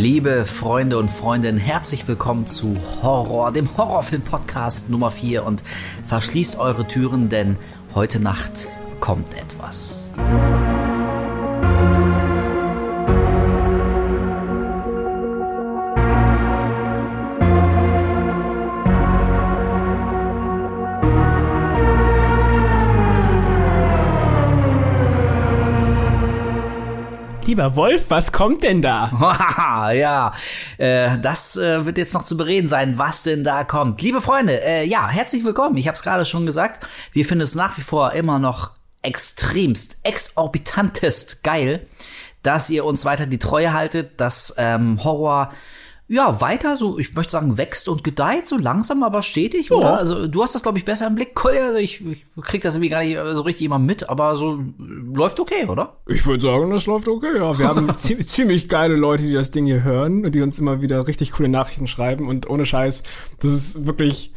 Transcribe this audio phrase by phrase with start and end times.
[0.00, 5.64] Liebe Freunde und Freundinnen, herzlich willkommen zu Horror, dem Horrorfilm-Podcast Nummer 4 und
[6.04, 7.56] verschließt eure Türen, denn
[7.96, 8.68] heute Nacht
[9.00, 10.12] kommt etwas.
[27.58, 29.90] Lieber Wolf, was kommt denn da?
[29.92, 30.32] ja,
[30.76, 34.00] äh, das äh, wird jetzt noch zu bereden sein, was denn da kommt.
[34.00, 35.76] Liebe Freunde, äh, ja, herzlich willkommen.
[35.76, 36.86] Ich habe es gerade schon gesagt.
[37.10, 38.70] Wir finden es nach wie vor immer noch
[39.02, 41.84] extremst, exorbitantest geil,
[42.44, 45.52] dass ihr uns weiter die Treue haltet, dass ähm, Horror
[46.10, 49.88] ja, weiter so, ich möchte sagen, wächst und gedeiht, so langsam, aber stetig, oder?
[49.88, 49.94] Ja.
[49.96, 51.28] Also du hast das, glaube ich, besser im Blick.
[51.48, 55.38] Also ich, ich krieg das irgendwie gar nicht so richtig immer mit, aber so läuft
[55.38, 55.96] okay, oder?
[56.06, 57.58] Ich würde sagen, das läuft okay, ja.
[57.58, 61.06] Wir haben ziemlich geile Leute, die das Ding hier hören und die uns immer wieder
[61.06, 63.02] richtig coole Nachrichten schreiben und ohne Scheiß,
[63.40, 64.32] das ist wirklich,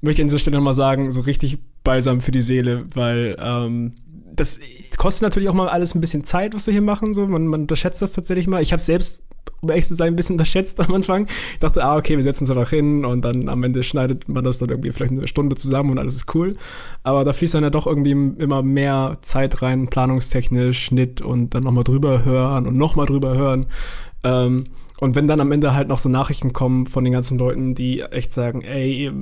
[0.00, 3.94] möchte ich an dieser Stelle nochmal sagen, so richtig balsam für die Seele, weil ähm,
[4.36, 4.60] das
[4.96, 7.14] kostet natürlich auch mal alles ein bisschen Zeit, was wir hier machen.
[7.14, 8.62] So, man, man unterschätzt das tatsächlich mal.
[8.62, 9.22] Ich habe selbst
[9.66, 11.26] um ehrlich zu sein, ein bisschen unterschätzt am Anfang.
[11.52, 14.44] Ich dachte, ah, okay, wir setzen uns einfach hin und dann am Ende schneidet man
[14.44, 16.56] das dann irgendwie vielleicht eine Stunde zusammen und alles ist cool.
[17.02, 21.62] Aber da fließt dann ja doch irgendwie immer mehr Zeit rein, planungstechnisch, Schnitt und dann
[21.62, 23.66] nochmal drüber hören und nochmal drüber hören.
[24.24, 24.64] Ähm,
[24.98, 28.00] und wenn dann am Ende halt noch so Nachrichten kommen von den ganzen Leuten, die
[28.00, 29.12] echt sagen, ey,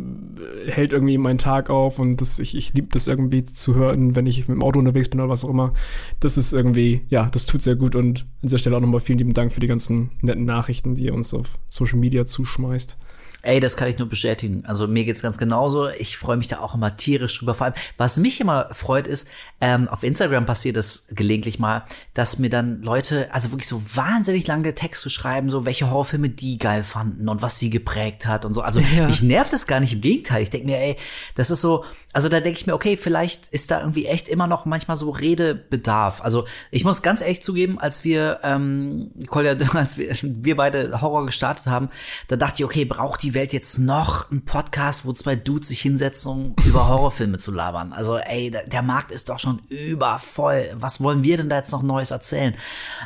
[0.67, 4.27] hält irgendwie meinen Tag auf und das, ich, ich liebe das irgendwie zu hören, wenn
[4.27, 5.73] ich mit dem Auto unterwegs bin oder was auch immer.
[6.21, 9.19] Das ist irgendwie, ja, das tut sehr gut und an dieser Stelle auch nochmal vielen
[9.19, 12.97] lieben Dank für die ganzen netten Nachrichten, die ihr uns auf Social Media zuschmeißt.
[13.45, 14.65] Ey, das kann ich nur bestätigen.
[14.67, 15.89] Also mir geht's ganz genauso.
[15.89, 17.55] Ich freue mich da auch immer tierisch drüber.
[17.55, 19.29] Vor allem, was mich immer freut, ist,
[19.61, 24.47] ähm, auf Instagram passiert es gelegentlich mal, dass mir dann Leute, also wirklich so wahnsinnig
[24.47, 28.53] lange Texte schreiben, so welche Horrorfilme die geil fanden und was sie geprägt hat und
[28.53, 28.63] so.
[28.63, 29.07] Also ja.
[29.07, 29.93] mich nervt das gar nicht.
[29.93, 30.43] Im Gegenteil.
[30.43, 30.97] Ich denke mir, ey,
[31.35, 34.47] das ist so, also da denke ich mir, okay, vielleicht ist da irgendwie echt immer
[34.47, 36.23] noch manchmal so Redebedarf.
[36.23, 41.27] Also ich muss ganz ehrlich zugeben, als wir, ähm, Kolja, als wir, wir beide Horror
[41.27, 41.91] gestartet haben,
[42.29, 45.81] da dachte ich, okay, braucht die Welt jetzt noch einen Podcast, wo zwei Dudes sich
[45.81, 47.93] hinsetzen, um über Horrorfilme zu labern?
[47.93, 50.71] Also ey, der Markt ist doch schon übervoll.
[50.75, 52.55] Was wollen wir denn da jetzt noch Neues erzählen?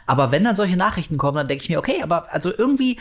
[0.06, 2.98] Aber wenn dann solche Nachrichten kommen, dann denke ich mir, okay, aber also irgendwie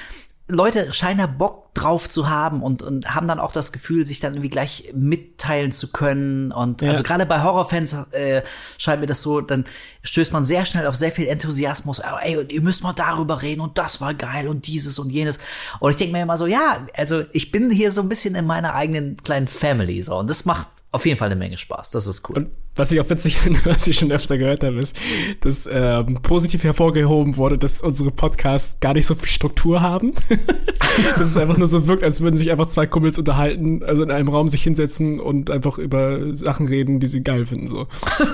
[0.50, 4.20] Leute scheinen da Bock drauf zu haben und, und haben dann auch das Gefühl, sich
[4.20, 6.52] dann irgendwie gleich mitteilen zu können.
[6.52, 6.92] Und ja.
[6.92, 8.42] also gerade bei Horrorfans äh,
[8.78, 9.66] scheint mir das so, dann
[10.04, 12.00] stößt man sehr schnell auf sehr viel Enthusiasmus.
[12.00, 15.38] Oh, ey, ihr müsst mal darüber reden und das war geil und dieses und jenes.
[15.80, 18.46] Und ich denke mir immer so, ja, also ich bin hier so ein bisschen in
[18.46, 21.92] meiner eigenen kleinen Family so und das macht auf jeden Fall eine Menge Spaß.
[21.92, 22.38] Das ist cool.
[22.38, 24.98] Und was ich auch witzig finde, was ich schon öfter gehört habe, ist,
[25.42, 30.14] dass ähm, positiv hervorgehoben wurde, dass unsere Podcasts gar nicht so viel Struktur haben.
[31.18, 34.12] dass es einfach nur so wirkt, als würden sich einfach zwei Kumpels unterhalten, also in
[34.12, 37.68] einem Raum sich hinsetzen und einfach über Sachen reden, die sie geil finden.
[37.68, 37.88] So.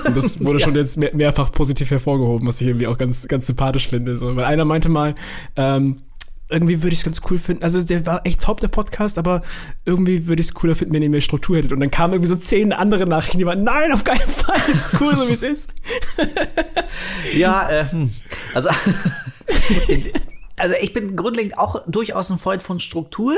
[0.04, 0.64] Und das wurde ja.
[0.64, 4.16] schon jetzt mehr, mehrfach positiv hervorgehoben, was ich irgendwie auch ganz, ganz sympathisch finde.
[4.16, 4.34] So.
[4.36, 5.14] Weil einer meinte mal,
[5.56, 5.98] ähm,
[6.48, 7.62] irgendwie würde ich es ganz cool finden.
[7.62, 9.42] Also der war echt top, der Podcast, aber
[9.84, 11.72] irgendwie würde ich es cooler finden, wenn ihr mehr Struktur hättet.
[11.72, 14.92] Und dann kamen irgendwie so zehn andere Nachrichten, die waren, nein, auf keinen Fall, es
[14.92, 15.70] ist cool, so wie es ist.
[17.34, 17.86] ja, äh,
[18.52, 18.70] also,
[20.56, 23.34] also ich bin grundlegend auch durchaus ein Freund von Struktur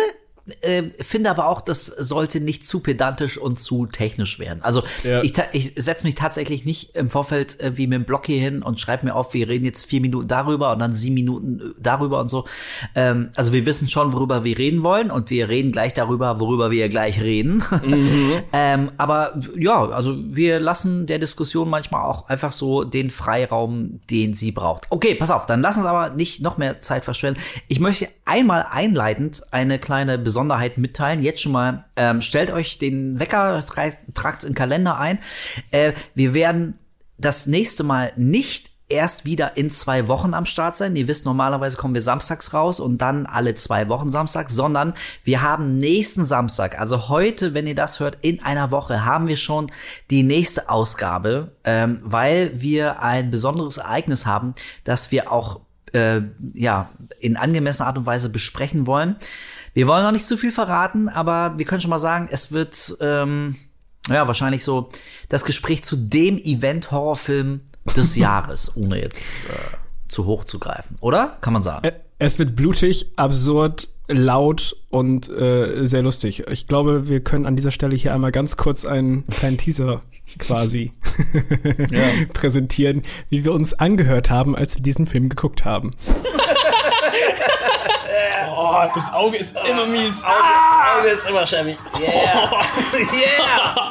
[0.60, 4.62] äh, finde aber auch, das sollte nicht zu pedantisch und zu technisch werden.
[4.62, 5.22] Also ja.
[5.22, 8.62] ich, ich setze mich tatsächlich nicht im Vorfeld äh, wie mit dem Block hier hin
[8.62, 11.80] und schreibe mir auf, wir reden jetzt vier Minuten darüber und dann sieben Minuten äh,
[11.80, 12.44] darüber und so.
[12.94, 16.70] Ähm, also wir wissen schon, worüber wir reden wollen und wir reden gleich darüber, worüber
[16.70, 17.64] wir gleich reden.
[17.84, 18.42] Mhm.
[18.52, 24.34] ähm, aber ja, also wir lassen der Diskussion manchmal auch einfach so den Freiraum, den
[24.34, 24.84] sie braucht.
[24.90, 27.40] Okay, pass auf, dann lass uns aber nicht noch mehr Zeit verschwenden.
[27.66, 31.22] Ich möchte einmal einleitend eine kleine Besonderheit Besonderheit mitteilen.
[31.22, 33.58] Jetzt schon mal, ähm, stellt euch den Wecker,
[34.12, 35.19] tragt in den Kalender ein.
[35.70, 36.78] Äh, wir werden
[37.16, 40.94] das nächste Mal nicht erst wieder in zwei Wochen am Start sein.
[40.94, 44.92] Ihr wisst, normalerweise kommen wir samstags raus und dann alle zwei Wochen Samstag, sondern
[45.24, 49.38] wir haben nächsten Samstag, also heute, wenn ihr das hört, in einer Woche haben wir
[49.38, 49.72] schon
[50.10, 54.54] die nächste Ausgabe, ähm, weil wir ein besonderes Ereignis haben,
[54.84, 55.60] das wir auch
[55.94, 56.21] äh,
[56.53, 59.16] ja in angemessener Art und Weise besprechen wollen.
[59.76, 62.96] Wir wollen noch nicht zu viel verraten, aber wir können schon mal sagen, es wird
[63.02, 63.56] ähm,
[64.08, 64.88] ja wahrscheinlich so
[65.28, 67.60] das Gespräch zu dem Event Horrorfilm
[67.94, 69.48] des Jahres, ohne jetzt äh,
[70.08, 71.36] zu hoch zu greifen, oder?
[71.42, 71.90] Kann man sagen.
[72.18, 76.44] Es wird blutig, absurd, laut und äh, sehr lustig.
[76.48, 80.00] Ich glaube, wir können an dieser Stelle hier einmal ganz kurz einen kleinen Teaser
[80.38, 80.92] quasi
[82.32, 85.90] präsentieren, wie wir uns angehört haben, als wir diesen Film geguckt haben.
[88.71, 90.24] Oh, das Auge ist immer mies.
[90.24, 90.98] Auge, ah!
[90.98, 91.78] Auge ist immer schäbig.
[92.01, 92.51] Yeah.
[93.13, 93.91] yeah.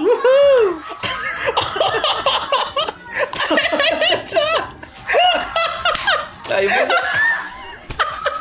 [6.49, 6.89] ja, ich muss,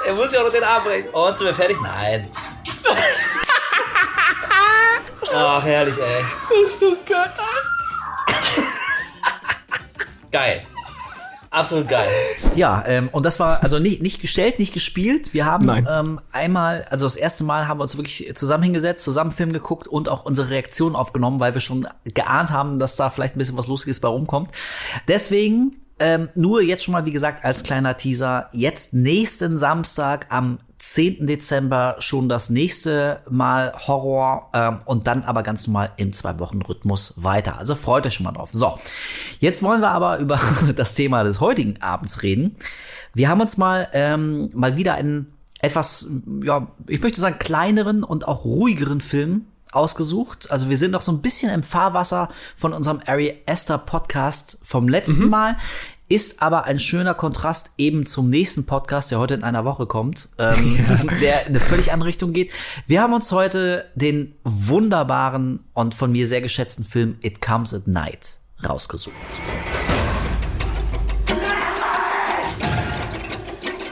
[0.06, 1.08] er muss ja auch noch den Arm brechen.
[1.12, 1.80] Oh, und sind wir fertig?
[1.80, 2.30] Nein.
[5.34, 6.62] Ach, herrlich, ey.
[6.64, 7.32] Ist das geil.
[10.30, 10.66] geil.
[11.54, 12.08] Absolut geil.
[12.56, 15.32] Ja, ähm, und das war also nicht, nicht gestellt, nicht gespielt.
[15.32, 19.30] Wir haben ähm, einmal, also das erste Mal haben wir uns wirklich zusammen hingesetzt, zusammen
[19.30, 23.36] Film geguckt und auch unsere Reaktion aufgenommen, weil wir schon geahnt haben, dass da vielleicht
[23.36, 24.50] ein bisschen was Lustiges bei rumkommt.
[25.06, 30.58] Deswegen ähm, nur jetzt schon mal, wie gesagt, als kleiner Teaser, jetzt nächsten Samstag am
[30.84, 31.26] 10.
[31.26, 37.58] Dezember schon das nächste Mal Horror ähm, und dann aber ganz normal im Zwei-Wochen-Rhythmus weiter.
[37.58, 38.50] Also freut euch schon mal drauf.
[38.52, 38.78] So,
[39.40, 40.38] jetzt wollen wir aber über
[40.76, 42.56] das Thema des heutigen Abends reden.
[43.14, 46.10] Wir haben uns mal ähm, mal wieder einen etwas,
[46.42, 50.50] ja, ich möchte sagen, kleineren und auch ruhigeren Film ausgesucht.
[50.50, 54.86] Also wir sind noch so ein bisschen im Fahrwasser von unserem Ari Esther Podcast vom
[54.86, 55.30] letzten mhm.
[55.30, 55.56] Mal
[56.08, 60.28] ist aber ein schöner Kontrast eben zum nächsten Podcast, der heute in einer Woche kommt,
[60.38, 60.96] ähm, ja.
[61.20, 62.52] der in eine völlig andere Richtung geht.
[62.86, 67.86] Wir haben uns heute den wunderbaren und von mir sehr geschätzten Film It Comes at
[67.86, 69.14] Night rausgesucht.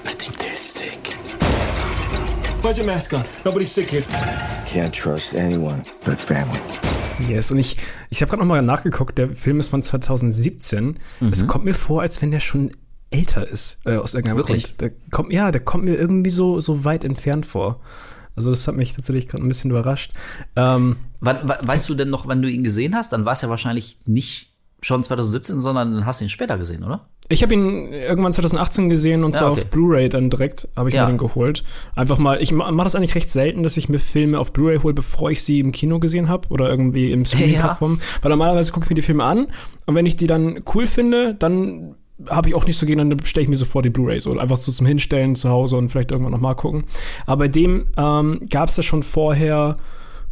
[0.05, 1.17] I think they're sick.
[2.61, 3.25] Put your mask on.
[3.45, 4.05] Nobody's sick here.
[4.67, 6.61] Can't trust anyone but family.
[7.29, 7.77] Yes, und ich,
[8.11, 10.99] ich habe gerade nochmal nachgeguckt, der Film ist von 2017.
[11.21, 11.29] Mhm.
[11.29, 12.71] Es kommt mir vor, als wenn der schon
[13.11, 14.65] älter ist, äh, aus irgendeinem Wirklich?
[14.65, 14.81] Grund.
[14.81, 17.81] Der kommt, ja, der kommt mir irgendwie so, so weit entfernt vor.
[18.35, 20.13] Also das hat mich tatsächlich gerade ein bisschen überrascht.
[20.57, 23.13] Ähm, wann, weißt du denn noch, wann du ihn gesehen hast?
[23.13, 24.52] Dann war es ja wahrscheinlich nicht
[24.83, 27.07] schon 2017, sondern dann hast du ihn später gesehen, oder?
[27.29, 29.63] Ich habe ihn irgendwann 2018 gesehen und zwar ja, okay.
[29.63, 31.07] auf Blu-ray dann direkt habe ich ja.
[31.07, 31.63] mir den geholt.
[31.95, 34.93] Einfach mal, ich mache das eigentlich recht selten, dass ich mir Filme auf Blu-ray hole,
[34.93, 38.01] bevor ich sie im Kino gesehen habe oder irgendwie im Streaming-Plattform.
[38.01, 38.23] Ja.
[38.23, 39.47] Weil normalerweise gucke ich mir die Filme an
[39.87, 41.95] und wenn ich die dann cool finde, dann
[42.29, 44.57] habe ich auch nicht so gehen, dann stelle ich mir sofort die Blu-ray so einfach
[44.57, 46.85] so zum Hinstellen zu Hause und vielleicht irgendwann noch mal gucken.
[47.25, 49.79] Aber bei dem ähm, gab es ja schon vorher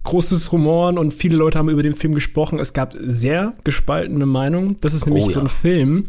[0.05, 2.59] großes Rumoren und viele Leute haben über den Film gesprochen.
[2.59, 4.77] Es gab sehr gespaltene Meinungen.
[4.81, 5.35] Das ist nämlich oh, ja.
[5.35, 6.09] so ein Film,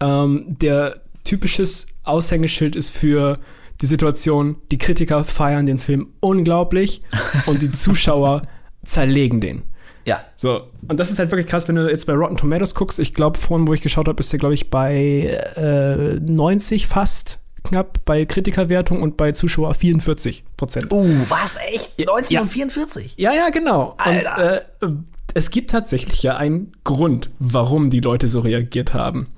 [0.00, 3.38] ähm, der typisches Aushängeschild ist für
[3.80, 7.02] die Situation, die Kritiker feiern den Film unglaublich
[7.46, 8.42] und die Zuschauer
[8.84, 9.62] zerlegen den.
[10.04, 10.24] Ja.
[10.34, 12.98] So, und das ist halt wirklich krass, wenn du jetzt bei Rotten Tomatoes guckst.
[12.98, 17.39] Ich glaube, vorhin, wo ich geschaut habe, ist der, glaube ich, bei äh, 90 fast
[17.64, 20.92] knapp bei Kritikerwertung und bei Zuschauer 44 Prozent.
[20.92, 21.58] Uh, was?
[21.68, 21.98] Echt?
[22.04, 22.40] 90 ja.
[22.42, 23.14] und 44?
[23.16, 23.94] Ja, ja, genau.
[23.98, 24.62] Alter.
[24.80, 25.02] Und äh,
[25.34, 29.28] es gibt tatsächlich ja einen Grund, warum die Leute so reagiert haben.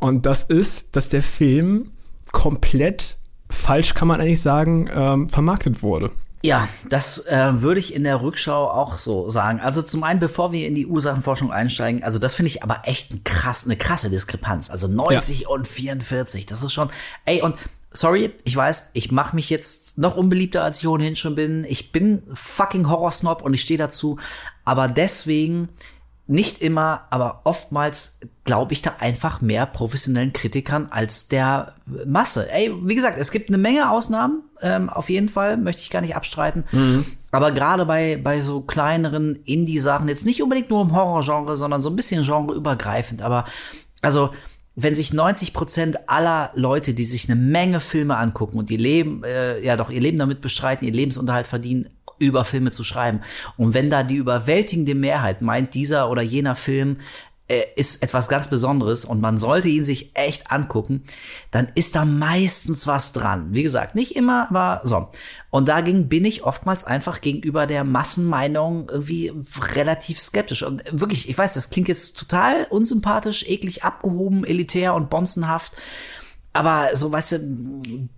[0.00, 1.90] Und das ist, dass der Film
[2.32, 3.16] komplett
[3.50, 6.10] falsch, kann man eigentlich sagen, ähm, vermarktet wurde.
[6.44, 9.60] Ja, das äh, würde ich in der Rückschau auch so sagen.
[9.60, 13.12] Also zum einen, bevor wir in die Ursachenforschung einsteigen, also das finde ich aber echt
[13.12, 14.68] ein krass, eine krasse Diskrepanz.
[14.68, 15.48] Also 90 ja.
[15.48, 16.90] und 44, das ist schon.
[17.24, 17.56] Ey, und
[17.92, 21.64] sorry, ich weiß, ich mache mich jetzt noch unbeliebter, als ich ohnehin schon bin.
[21.66, 24.18] Ich bin fucking Horrorsnob und ich stehe dazu.
[24.66, 25.70] Aber deswegen
[26.26, 31.74] nicht immer, aber oftmals glaube ich da einfach mehr professionellen Kritikern als der
[32.06, 32.50] Masse.
[32.50, 36.00] Ey, wie gesagt, es gibt eine Menge Ausnahmen, ähm, auf jeden Fall, möchte ich gar
[36.00, 36.64] nicht abstreiten.
[36.72, 37.04] Mhm.
[37.30, 41.90] Aber gerade bei, bei so kleineren Indie-Sachen, jetzt nicht unbedingt nur im Horrorgenre, sondern so
[41.90, 43.44] ein bisschen genreübergreifend, aber
[44.00, 44.30] also
[44.76, 49.22] wenn sich 90 Prozent aller Leute, die sich eine Menge Filme angucken und ihr Leben,
[49.22, 53.20] äh, ja doch ihr Leben damit bestreiten, ihr Lebensunterhalt verdienen, über Filme zu schreiben.
[53.56, 56.98] Und wenn da die überwältigende Mehrheit meint, dieser oder jener Film
[57.46, 61.04] äh, ist etwas ganz Besonderes und man sollte ihn sich echt angucken,
[61.50, 63.48] dann ist da meistens was dran.
[63.50, 65.10] Wie gesagt, nicht immer, aber so.
[65.50, 69.30] Und dagegen bin ich oftmals einfach gegenüber der Massenmeinung irgendwie
[69.74, 70.62] relativ skeptisch.
[70.62, 75.74] Und wirklich, ich weiß, das klingt jetzt total unsympathisch, eklig abgehoben, elitär und bonzenhaft.
[76.56, 77.38] Aber so, weißt du,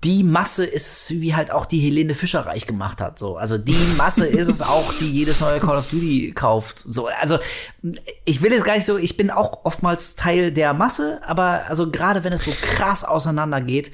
[0.05, 3.19] die Masse ist es, wie halt auch die Helene Fischer reich gemacht hat.
[3.19, 6.85] So, also die Masse ist es auch, die jedes neue Call of Duty kauft.
[6.87, 7.38] So, also
[8.26, 11.90] ich will jetzt gar nicht so, ich bin auch oftmals Teil der Masse, aber also
[11.90, 13.90] gerade wenn es so krass auseinandergeht,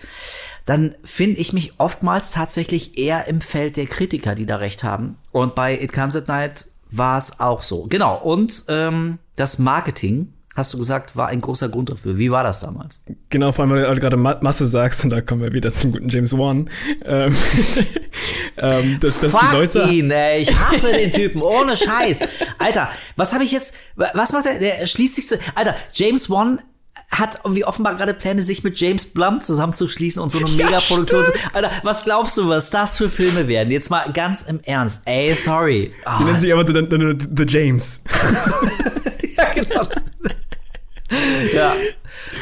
[0.67, 5.19] dann finde ich mich oftmals tatsächlich eher im Feld der Kritiker, die da recht haben.
[5.31, 7.87] Und bei It Comes at Night war es auch so.
[7.89, 8.19] Genau.
[8.19, 12.19] Und ähm, das Marketing hast du gesagt, war ein großer Grund dafür.
[12.19, 13.01] Wie war das damals?
[13.31, 16.09] Genau, vor allem, weil du gerade Masse sagst, und da kommen wir wieder zum guten
[16.09, 16.69] James Wan.
[17.05, 17.35] Ähm,
[18.59, 20.43] ähm, dass, dass Fuck die Leute ihn, ey.
[20.43, 22.21] Ich hasse den Typen, ohne Scheiß.
[22.59, 24.59] Alter, was habe ich jetzt, was macht er?
[24.59, 26.61] Der schließt sich zu, Alter, James Wan
[27.11, 31.25] hat irgendwie offenbar gerade Pläne, sich mit James Blum zusammenzuschließen und so eine ja, Megaproduktion
[31.25, 31.33] zu.
[31.53, 33.71] Alter, was glaubst du, was das für Filme werden?
[33.71, 35.03] Jetzt mal ganz im Ernst.
[35.05, 35.93] Ey, sorry.
[36.05, 36.25] Die oh.
[36.25, 38.01] nennen sich aber The, the, the James.
[39.37, 39.87] ja, genau.
[41.55, 41.75] ja.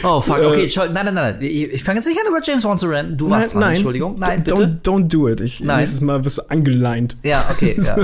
[0.02, 0.38] Oh, fuck.
[0.38, 1.36] Okay, äh, nein, nein, nein.
[1.40, 3.16] Ich, ich fange jetzt nicht an, über James Bond zu rennen.
[3.16, 4.16] Du warst nein, dran, Entschuldigung.
[4.18, 4.80] Nein, bitte.
[4.82, 5.40] Don't, don't do it.
[5.40, 5.78] Ich, nein.
[5.78, 7.16] Nächstes Mal wirst du angeleint.
[7.22, 7.96] Ja, okay, ja.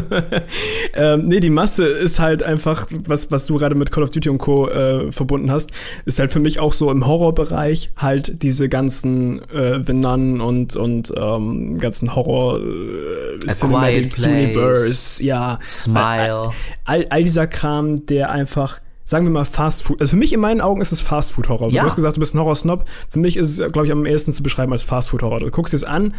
[1.14, 4.28] ähm, nee, die Masse ist halt einfach, was, was du gerade mit Call of Duty
[4.28, 4.68] und Co.
[4.68, 5.70] Äh, verbunden hast,
[6.04, 10.76] ist halt für mich auch so im Horrorbereich halt diese ganzen äh, The Nun und,
[10.76, 15.58] und ähm, ganzen Horror äh, Cinematic Universe, ja.
[15.68, 16.50] Smile.
[16.84, 20.00] All, all dieser Kram, der einfach sagen wir mal Fast Food.
[20.00, 21.70] Also für mich in meinen Augen ist es Fast Food Horror.
[21.70, 21.80] Ja.
[21.80, 22.84] Du hast gesagt, du bist ein Horror-Snob.
[23.08, 25.40] Für mich ist es, glaube ich, am ehesten zu beschreiben als Fast Food Horror.
[25.40, 26.14] Du guckst es an,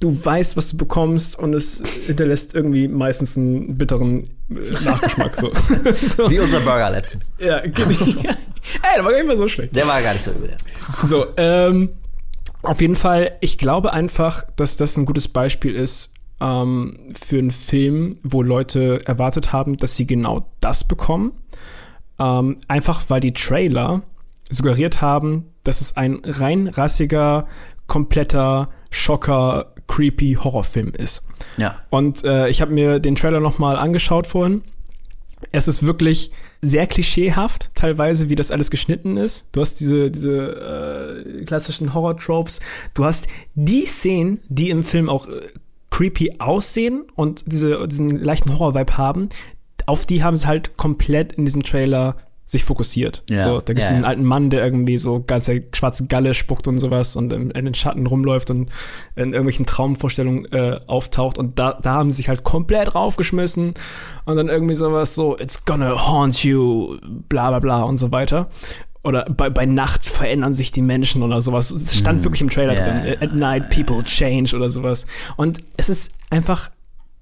[0.00, 5.36] du weißt, was du bekommst und es hinterlässt irgendwie meistens einen bitteren äh, Nachgeschmack.
[5.36, 5.52] so.
[6.16, 6.30] so.
[6.30, 7.32] Wie unser Burger letztens.
[7.38, 9.76] Ja, Ey, der war gar nicht mal so schlecht.
[9.76, 10.56] Der war gar nicht so übel.
[11.04, 11.90] So, ähm,
[12.62, 17.50] auf jeden Fall, ich glaube einfach, dass das ein gutes Beispiel ist ähm, für einen
[17.50, 21.32] Film, wo Leute erwartet haben, dass sie genau das bekommen
[22.18, 24.02] ähm, einfach weil die Trailer
[24.50, 27.46] suggeriert haben, dass es ein rein rassiger,
[27.86, 31.26] kompletter, schocker, creepy Horrorfilm ist.
[31.56, 31.80] Ja.
[31.90, 34.62] Und äh, ich habe mir den Trailer nochmal angeschaut vorhin.
[35.50, 39.54] Es ist wirklich sehr klischeehaft, teilweise, wie das alles geschnitten ist.
[39.54, 42.60] Du hast diese, diese äh, klassischen Horror-Tropes.
[42.94, 45.40] Du hast die Szenen, die im Film auch äh,
[45.90, 49.28] creepy aussehen und diese, diesen leichten Horror-Vibe haben,
[49.86, 52.16] auf die haben sie halt komplett in diesem Trailer
[52.52, 53.22] sich fokussiert.
[53.28, 53.42] Ja.
[53.42, 54.08] So, da gibt es ja, diesen ja.
[54.08, 57.74] alten Mann, der irgendwie so ganze schwarze Galle spuckt und sowas und in, in den
[57.74, 58.68] Schatten rumläuft und
[59.16, 61.38] in irgendwelchen Traumvorstellungen äh, auftaucht.
[61.38, 63.74] Und da, da haben sie sich halt komplett raufgeschmissen
[64.24, 66.98] und dann irgendwie sowas so, it's gonna haunt you,
[67.28, 68.48] bla bla bla und so weiter.
[69.04, 71.72] Oder bei, bei Nacht verändern sich die Menschen oder sowas.
[71.72, 72.24] Es stand mm.
[72.24, 73.16] wirklich im Trailer drin.
[73.20, 75.06] At night people change oder sowas.
[75.36, 76.70] Und es ist einfach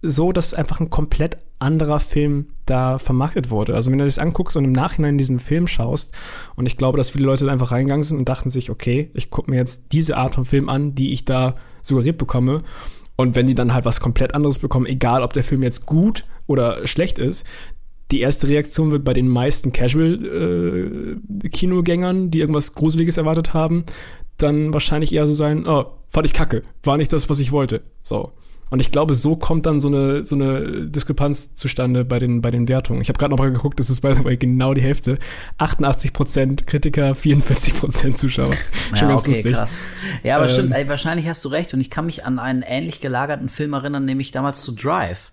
[0.02, 3.74] so, dass einfach ein komplett anderer Film da vermarktet wurde.
[3.74, 6.14] Also wenn du das anguckst und im Nachhinein diesen Film schaust,
[6.56, 9.30] und ich glaube, dass viele Leute da einfach reingegangen sind und dachten sich, okay, ich
[9.30, 12.62] gucke mir jetzt diese Art von Film an, die ich da suggeriert bekomme.
[13.16, 16.24] Und wenn die dann halt was komplett anderes bekommen, egal ob der Film jetzt gut
[16.46, 17.46] oder schlecht ist,
[18.10, 23.84] die erste Reaktion wird bei den meisten Casual-Kinogängern, äh, die irgendwas Gruseliges erwartet haben,
[24.38, 27.82] dann wahrscheinlich eher so sein, oh, fand ich kacke, war nicht das, was ich wollte.
[28.02, 28.32] So.
[28.70, 32.52] Und ich glaube, so kommt dann so eine, so eine Diskrepanz zustande bei den, bei
[32.52, 33.02] den Wertungen.
[33.02, 35.18] Ich habe gerade noch mal geguckt, das ist bei genau die Hälfte.
[35.58, 38.52] 88% Kritiker, 44% Zuschauer.
[38.90, 39.54] Schon ja, ganz okay, lustig.
[39.54, 39.80] krass.
[40.22, 41.74] Ja, aber ähm, stimmt, ey, wahrscheinlich hast du recht.
[41.74, 45.32] Und ich kann mich an einen ähnlich gelagerten Film erinnern, nämlich damals zu Drive.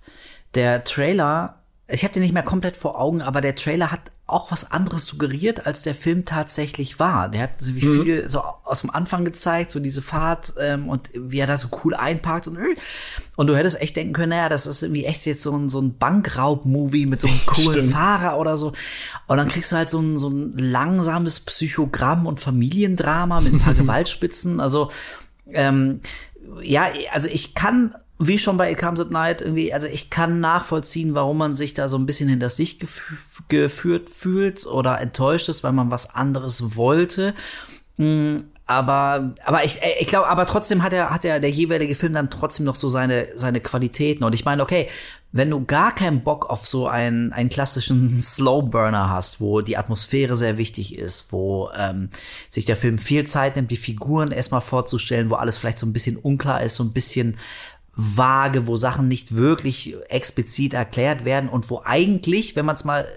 [0.56, 4.52] Der Trailer, ich habe den nicht mehr komplett vor Augen, aber der Trailer hat auch
[4.52, 7.30] was anderes suggeriert, als der Film tatsächlich war.
[7.30, 8.04] Der hat so wie mhm.
[8.04, 11.70] viel so aus dem Anfang gezeigt, so diese Fahrt ähm, und wie er da so
[11.84, 12.58] cool einparkt und
[13.38, 15.80] und du hättest echt denken können, naja, das ist irgendwie echt jetzt so ein so
[15.80, 17.94] ein Bankraub-Movie mit so einem coolen Stimmt.
[17.94, 18.74] Fahrer oder so.
[19.28, 23.60] Und dann kriegst du halt so ein so ein langsames Psychogramm und Familiendrama mit ein
[23.60, 24.60] paar Gewaltspitzen.
[24.60, 24.92] Also
[25.54, 26.02] ähm,
[26.62, 30.40] ja, also ich kann wie schon bei It Comes at Night irgendwie, also ich kann
[30.40, 35.50] nachvollziehen, warum man sich da so ein bisschen hinter sich gef geführt fühlt oder enttäuscht
[35.50, 37.36] ist, weil man was anderes wollte.
[37.98, 42.14] Mm, aber, aber ich, ich glaube, aber trotzdem hat er, hat er der jeweilige Film
[42.14, 44.26] dann trotzdem noch so seine, seine Qualitäten.
[44.26, 44.90] Und ich meine, okay,
[45.32, 50.36] wenn du gar keinen Bock auf so einen, einen klassischen Slowburner hast, wo die Atmosphäre
[50.36, 52.10] sehr wichtig ist, wo ähm,
[52.50, 55.94] sich der Film viel Zeit nimmt, die Figuren erstmal vorzustellen, wo alles vielleicht so ein
[55.94, 57.38] bisschen unklar ist, so ein bisschen
[57.98, 63.08] vage, wo Sachen nicht wirklich explizit erklärt werden und wo eigentlich, wenn man es mal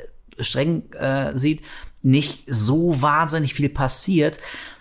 [0.40, 1.62] streng äh, sieht,
[2.02, 4.38] nicht so wahnsinnig viel passiert.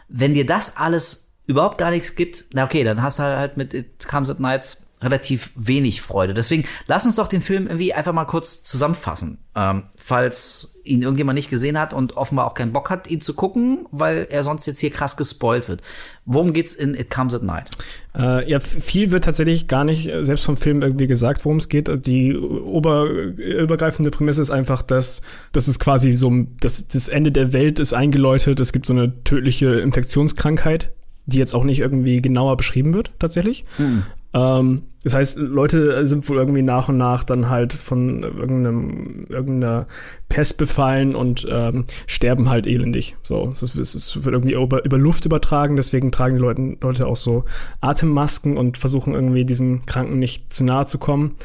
[0.08, 3.74] Wenn dir das alles überhaupt gar nichts gibt, na okay, dann hast du halt mit
[3.74, 6.34] It Comes at Night relativ wenig Freude.
[6.34, 9.40] Deswegen lass uns doch den Film irgendwie einfach mal kurz zusammenfassen.
[9.56, 13.34] Ähm, falls ihn irgendjemand nicht gesehen hat und offenbar auch keinen Bock hat, ihn zu
[13.34, 15.82] gucken, weil er sonst jetzt hier krass gespoilt wird.
[16.26, 17.70] Worum geht's in It Comes at Night?
[18.18, 21.70] Äh, ja, viel wird tatsächlich gar nicht äh, selbst vom Film irgendwie gesagt, worum es
[21.70, 21.90] geht.
[22.08, 27.54] Die ober, übergreifende Prämisse ist einfach, dass das ist quasi so, das, das Ende der
[27.54, 28.60] Welt ist eingeläutet.
[28.60, 30.92] Es gibt so eine tödliche Infektionskrankheit,
[31.26, 33.66] die jetzt auch nicht irgendwie genauer beschrieben wird, tatsächlich.
[33.78, 34.04] Mhm.
[34.34, 39.88] Ähm, das heißt, Leute sind wohl irgendwie nach und nach dann halt von irgendeinem, irgendeiner
[40.28, 43.16] Pest befallen und ähm, sterben halt elendig.
[43.24, 47.08] So, es, ist, es wird irgendwie über, über, Luft übertragen, deswegen tragen die Leute, Leute
[47.08, 47.46] auch so
[47.80, 51.36] Atemmasken und versuchen irgendwie diesen Kranken nicht zu nahe zu kommen.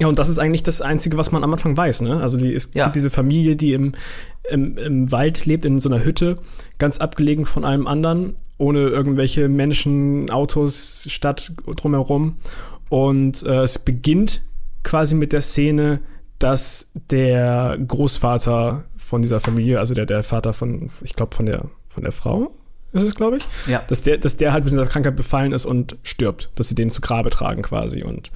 [0.00, 2.02] Ja, und das ist eigentlich das Einzige, was man am Anfang weiß.
[2.02, 2.20] Ne?
[2.20, 2.84] Also die, es ja.
[2.84, 3.92] gibt diese Familie, die im,
[4.48, 6.36] im, im Wald lebt, in so einer Hütte,
[6.78, 12.36] ganz abgelegen von allem anderen, ohne irgendwelche Menschen, Autos, Stadt drumherum.
[12.88, 14.42] Und äh, es beginnt
[14.82, 16.00] quasi mit der Szene,
[16.38, 21.64] dass der Großvater von dieser Familie, also der, der Vater von, ich glaube, von der,
[21.86, 22.52] von der Frau,
[22.92, 23.44] ist es, glaube ich.
[23.66, 23.82] Ja.
[23.86, 26.90] Dass der, dass der halt mit dieser Krankheit befallen ist und stirbt, dass sie den
[26.90, 28.02] zu Grabe tragen quasi.
[28.02, 28.30] Und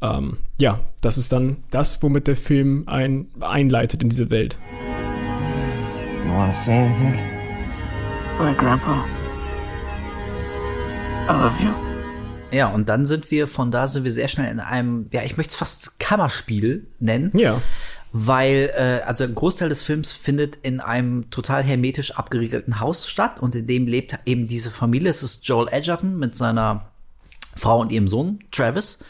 [0.00, 4.56] ähm, ja, das ist dann das, womit der Film ein, einleitet in diese Welt.
[6.24, 7.18] You wanna say anything?
[8.38, 9.04] My grandpa.
[12.50, 15.36] Ja, und dann sind wir, von da sind wir sehr schnell in einem, ja, ich
[15.36, 17.30] möchte es fast Kammerspiel nennen.
[17.34, 17.60] Ja.
[18.10, 23.38] Weil, äh, also ein Großteil des Films findet in einem total hermetisch abgeriegelten Haus statt
[23.40, 25.10] und in dem lebt eben diese Familie.
[25.10, 26.88] Es ist Joel Edgerton mit seiner
[27.54, 29.00] Frau und ihrem Sohn, Travis.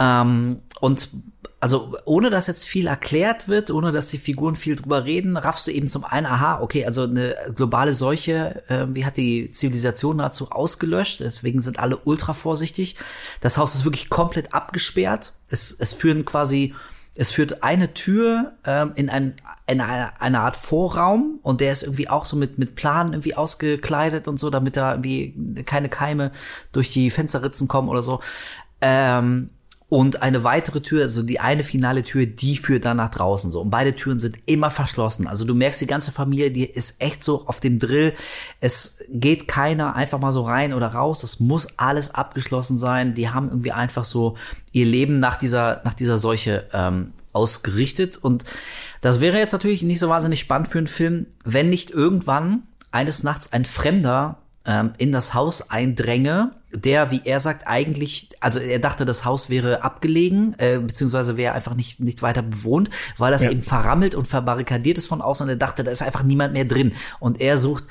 [0.00, 1.08] Ähm, und
[1.58, 5.66] also ohne dass jetzt viel erklärt wird, ohne dass die Figuren viel drüber reden, raffst
[5.66, 10.18] du eben zum einen, aha, okay, also eine globale Seuche, äh, wie hat die Zivilisation
[10.18, 12.96] dazu ausgelöscht, deswegen sind alle ultra vorsichtig.
[13.40, 15.32] Das Haus ist wirklich komplett abgesperrt.
[15.48, 16.74] Es, es führen quasi,
[17.14, 19.34] es führt eine Tür ähm, in, ein,
[19.66, 23.34] in eine, eine Art Vorraum und der ist irgendwie auch so mit, mit Planen irgendwie
[23.34, 26.32] ausgekleidet und so, damit da irgendwie keine Keime
[26.72, 28.20] durch die Fensterritzen kommen oder so.
[28.82, 29.48] Ähm,
[29.88, 33.60] und eine weitere Tür, also die eine finale Tür, die führt dann nach draußen so.
[33.60, 35.28] Und beide Türen sind immer verschlossen.
[35.28, 38.12] Also du merkst, die ganze Familie, die ist echt so auf dem Drill.
[38.60, 41.20] Es geht keiner einfach mal so rein oder raus.
[41.20, 43.14] Das muss alles abgeschlossen sein.
[43.14, 44.36] Die haben irgendwie einfach so
[44.72, 48.16] ihr Leben nach dieser, nach dieser Seuche ähm, ausgerichtet.
[48.16, 48.44] Und
[49.02, 53.22] das wäre jetzt natürlich nicht so wahnsinnig spannend für einen Film, wenn nicht irgendwann eines
[53.22, 58.78] Nachts ein Fremder ähm, in das Haus eindränge, der, wie er sagt, eigentlich, also er
[58.78, 63.44] dachte, das Haus wäre abgelegen, äh, beziehungsweise wäre einfach nicht, nicht weiter bewohnt, weil das
[63.44, 63.50] ja.
[63.50, 66.64] eben verrammelt und verbarrikadiert ist von außen und er dachte, da ist einfach niemand mehr
[66.64, 66.92] drin.
[67.20, 67.84] Und er sucht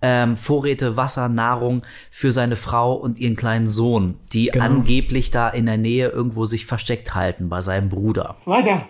[0.00, 4.64] ähm, Vorräte, Wasser, Nahrung für seine Frau und ihren kleinen Sohn, die genau.
[4.64, 8.36] angeblich da in der Nähe irgendwo sich versteckt halten bei seinem Bruder.
[8.44, 8.86] Weiter!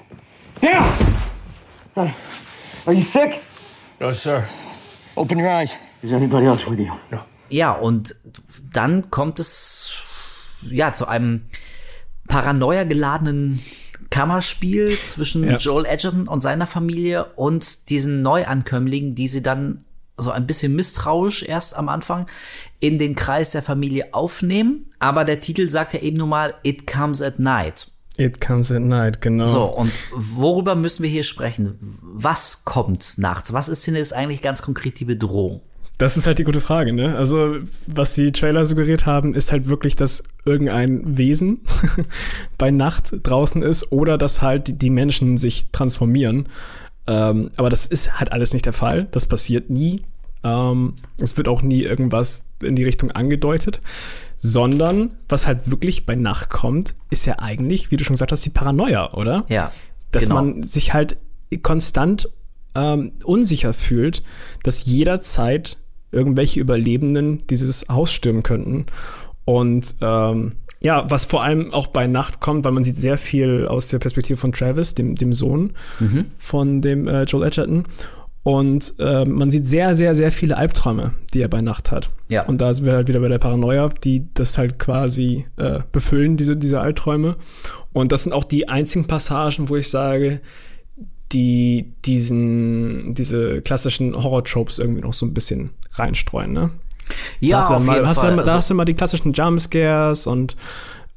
[0.60, 0.84] There!
[2.84, 3.40] Are you sick?
[4.00, 4.44] No, sir.
[5.16, 5.74] Open your eyes.
[6.02, 6.92] Is anybody else with you?
[7.10, 7.20] No.
[7.48, 8.14] Ja, und
[8.72, 9.92] dann kommt es
[10.62, 11.42] ja zu einem
[12.26, 13.60] Paranoia geladenen
[14.10, 15.56] Kammerspiel zwischen ja.
[15.56, 19.84] Joel Edgerton und seiner Familie und diesen Neuankömmlingen, die sie dann
[20.16, 22.26] so ein bisschen misstrauisch erst am Anfang
[22.80, 24.92] in den Kreis der Familie aufnehmen.
[24.98, 27.88] Aber der Titel sagt ja eben nur mal It Comes at Night.
[28.16, 29.46] It Comes at Night, genau.
[29.46, 31.76] So, und worüber müssen wir hier sprechen?
[31.80, 33.52] Was kommt nachts?
[33.52, 35.60] Was ist denn jetzt eigentlich ganz konkret die Bedrohung?
[35.98, 37.16] Das ist halt die gute Frage, ne?
[37.16, 37.56] Also,
[37.88, 41.60] was die Trailer suggeriert haben, ist halt wirklich, dass irgendein Wesen
[42.58, 46.48] bei Nacht draußen ist oder dass halt die Menschen sich transformieren.
[47.08, 49.08] Ähm, aber das ist halt alles nicht der Fall.
[49.10, 50.02] Das passiert nie.
[50.44, 53.80] Ähm, es wird auch nie irgendwas in die Richtung angedeutet.
[54.36, 58.44] Sondern, was halt wirklich bei Nacht kommt, ist ja eigentlich, wie du schon gesagt hast,
[58.44, 59.44] die Paranoia, oder?
[59.48, 59.72] Ja.
[60.12, 60.36] Dass genau.
[60.36, 61.16] man sich halt
[61.62, 62.28] konstant
[62.76, 64.22] ähm, unsicher fühlt,
[64.62, 65.78] dass jederzeit
[66.10, 68.86] irgendwelche Überlebenden dieses Haus stürmen könnten.
[69.44, 73.66] Und ähm, ja, was vor allem auch bei Nacht kommt, weil man sieht sehr viel
[73.66, 76.26] aus der Perspektive von Travis, dem, dem Sohn mhm.
[76.36, 77.84] von dem äh, Joel Edgerton.
[78.44, 82.10] Und äh, man sieht sehr, sehr, sehr viele Albträume, die er bei Nacht hat.
[82.28, 82.46] Ja.
[82.46, 86.36] Und da sind wir halt wieder bei der Paranoia, die das halt quasi äh, befüllen,
[86.36, 87.36] diese, diese Albträume.
[87.92, 90.40] Und das sind auch die einzigen Passagen, wo ich sage,
[91.32, 96.70] die diesen, diese klassischen Horror-Tropes irgendwie noch so ein bisschen reinstreuen, ne?
[97.40, 98.30] Ja, da auf mal, jeden hast Fall.
[98.30, 100.56] Du, da also, hast du immer die klassischen Jumpscares und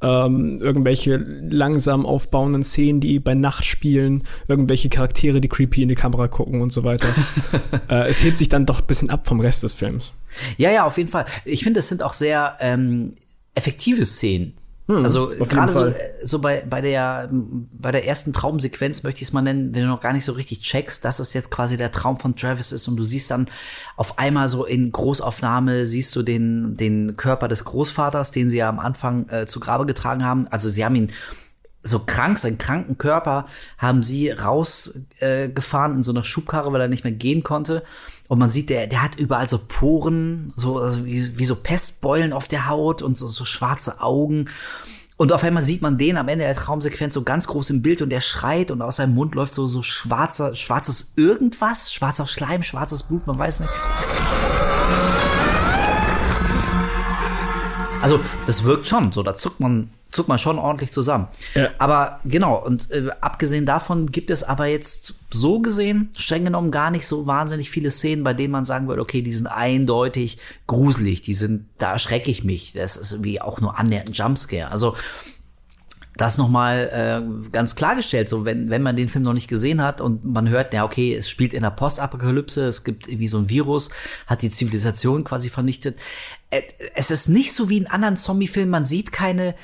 [0.02, 5.94] ähm, irgendwelche langsam aufbauenden Szenen, die bei Nacht spielen, irgendwelche Charaktere, die creepy in die
[5.94, 7.08] Kamera gucken und so weiter.
[7.88, 10.12] äh, es hebt sich dann doch ein bisschen ab vom Rest des Films.
[10.56, 11.24] Ja, ja, auf jeden Fall.
[11.44, 13.14] Ich finde, es sind auch sehr ähm,
[13.54, 14.54] effektive Szenen.
[14.96, 19.32] Hm, also gerade so, so bei, bei der bei der ersten Traumsequenz möchte ich es
[19.32, 21.92] mal nennen, wenn du noch gar nicht so richtig checkst, dass es jetzt quasi der
[21.92, 23.48] Traum von Travis ist und du siehst dann
[23.96, 28.68] auf einmal so in Großaufnahme siehst du den den Körper des Großvaters, den sie ja
[28.68, 30.46] am Anfang äh, zu Grabe getragen haben.
[30.48, 31.12] Also sie haben ihn
[31.82, 33.46] so krank, seinen kranken Körper
[33.78, 37.82] haben sie rausgefahren äh, in so einer Schubkarre, weil er nicht mehr gehen konnte.
[38.28, 42.32] Und man sieht, der, der hat überall so Poren, so also wie, wie so Pestbeulen
[42.32, 44.48] auf der Haut und so, so schwarze Augen.
[45.16, 48.00] Und auf einmal sieht man den am Ende der Traumsequenz so ganz groß im Bild
[48.00, 52.62] und der schreit und aus seinem Mund läuft so, so schwarzer, schwarzes irgendwas, schwarzer Schleim,
[52.62, 53.72] schwarzes Blut, man weiß nicht.
[58.00, 61.28] Also, das wirkt schon, so, da zuckt man zuckt man schon ordentlich zusammen.
[61.54, 61.70] Ja.
[61.78, 66.90] Aber genau, und äh, abgesehen davon gibt es aber jetzt so gesehen, streng genommen, gar
[66.90, 71.22] nicht so wahnsinnig viele Szenen, bei denen man sagen würde, okay, die sind eindeutig gruselig,
[71.22, 72.74] die sind, da erschrecke ich mich.
[72.74, 74.70] Das ist irgendwie auch nur annähernd ein Jumpscare.
[74.70, 74.94] Also
[76.16, 80.00] das nochmal äh, ganz klargestellt, so wenn, wenn man den Film noch nicht gesehen hat
[80.02, 83.48] und man hört, ja, okay, es spielt in der Postapokalypse, es gibt irgendwie so ein
[83.48, 83.90] Virus,
[84.26, 85.98] hat die Zivilisation quasi vernichtet.
[86.50, 86.62] Äh,
[86.94, 89.54] es ist nicht so wie in anderen Zombie-Filmen, man sieht keine,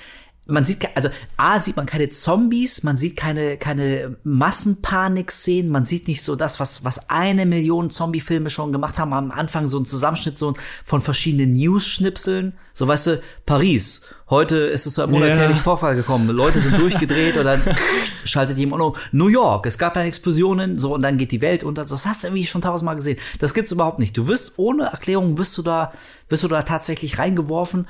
[0.50, 6.08] man sieht, also A, sieht man keine Zombies, man sieht keine, keine Massenpanik-Szenen, man sieht
[6.08, 9.84] nicht so das, was, was eine Million Zombie-Filme schon gemacht haben, am Anfang so ein
[9.84, 15.20] Zusammenschnitt so von verschiedenen News-Schnipseln, so weißt du, Paris, heute ist es zu einem Ja.
[15.20, 17.60] unerklärlichen Vorfall gekommen, Leute sind durchgedreht und dann
[18.24, 21.62] schaltet jemand um, New York, es gab eine Explosionen, so und dann geht die Welt
[21.62, 24.84] unter, das hast du irgendwie schon tausendmal gesehen, das gibt's überhaupt nicht, du wirst ohne
[24.84, 25.92] Erklärung, wirst du da,
[26.30, 27.86] wirst du da tatsächlich reingeworfen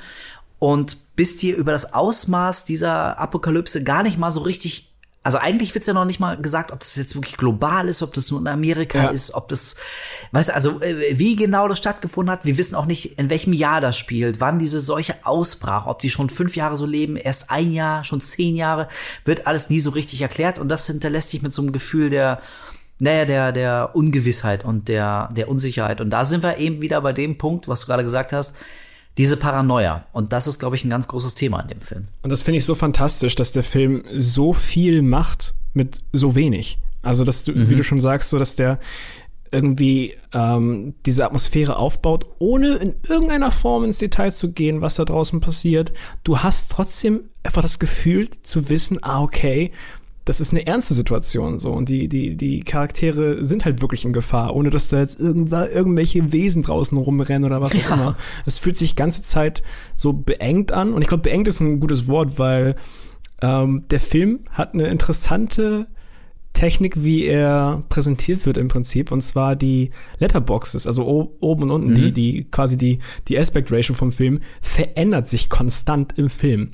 [0.59, 4.89] und bist dir über das Ausmaß dieser Apokalypse gar nicht mal so richtig
[5.21, 8.13] also eigentlich wird's ja noch nicht mal gesagt, ob das jetzt wirklich global ist, ob
[8.13, 9.09] das nur in Amerika Ja.
[9.09, 9.75] ist, ob das,
[10.31, 12.45] weißt du, also äh, wie genau das stattgefunden hat.
[12.45, 16.09] Wir wissen auch nicht, in welchem Jahr das spielt, wann diese Seuche ausbrach, ob die
[16.09, 18.87] schon fünf Jahre so leben, erst ein Jahr, schon zehn Jahre,
[19.25, 22.41] wird alles nie so richtig erklärt und das hinterlässt sich mit so einem Gefühl der,
[22.97, 25.99] naja, der, der Ungewissheit und der, der Unsicherheit.
[25.99, 28.55] Und da sind wir eben wieder bei dem Punkt, was du gerade gesagt hast,
[29.19, 30.05] diese Paranoia.
[30.13, 32.05] Und das ist, glaube ich, ein ganz großes Thema in dem Film.
[32.21, 36.79] Und das finde ich so fantastisch, dass der Film so viel macht mit so wenig.
[37.01, 38.79] Also, dass du, wie du schon sagst, so dass der
[39.51, 45.03] irgendwie ähm, diese Atmosphäre aufbaut, ohne in irgendeiner Form ins Detail zu gehen, was da
[45.03, 45.91] draußen passiert.
[46.23, 49.73] Du hast trotzdem einfach das Gefühl zu wissen, ah, okay,
[50.29, 51.71] das ist eine ernste Situation so.
[51.71, 55.65] Und die, die, die Charaktere sind halt wirklich in Gefahr, ohne dass da jetzt irgendwa,
[55.65, 58.15] irgendwelche Wesen draußen rumrennen oder was auch immer.
[58.45, 59.63] Es fühlt sich die ganze Zeit
[59.95, 60.93] so beengt an.
[60.93, 62.75] Und ich glaube, beengt ist ein gutes Wort, weil
[63.41, 65.87] ähm, der Film hat eine interessante
[66.53, 69.89] Technik, wie er präsentiert wird im Prinzip, und zwar die
[70.19, 71.07] Letterboxes, also
[71.39, 76.19] oben und unten, die, die quasi die, die Aspect Ratio vom Film verändert sich konstant
[76.19, 76.73] im Film.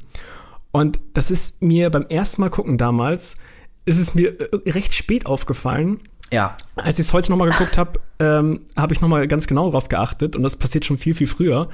[0.76, 3.38] Und das ist mir beim ersten Mal gucken damals,
[3.86, 6.02] ist es mir äh, recht spät aufgefallen.
[6.34, 6.58] Ja.
[6.76, 10.36] Als ich es heute nochmal geguckt habe, ähm, habe ich nochmal ganz genau darauf geachtet
[10.36, 11.70] und das passiert schon viel, viel früher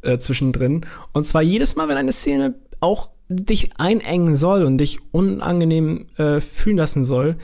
[0.00, 0.86] äh, zwischendrin.
[1.12, 6.40] Und zwar jedes Mal, wenn eine Szene auch dich einengen soll und dich unangenehm äh,
[6.40, 7.36] fühlen lassen soll,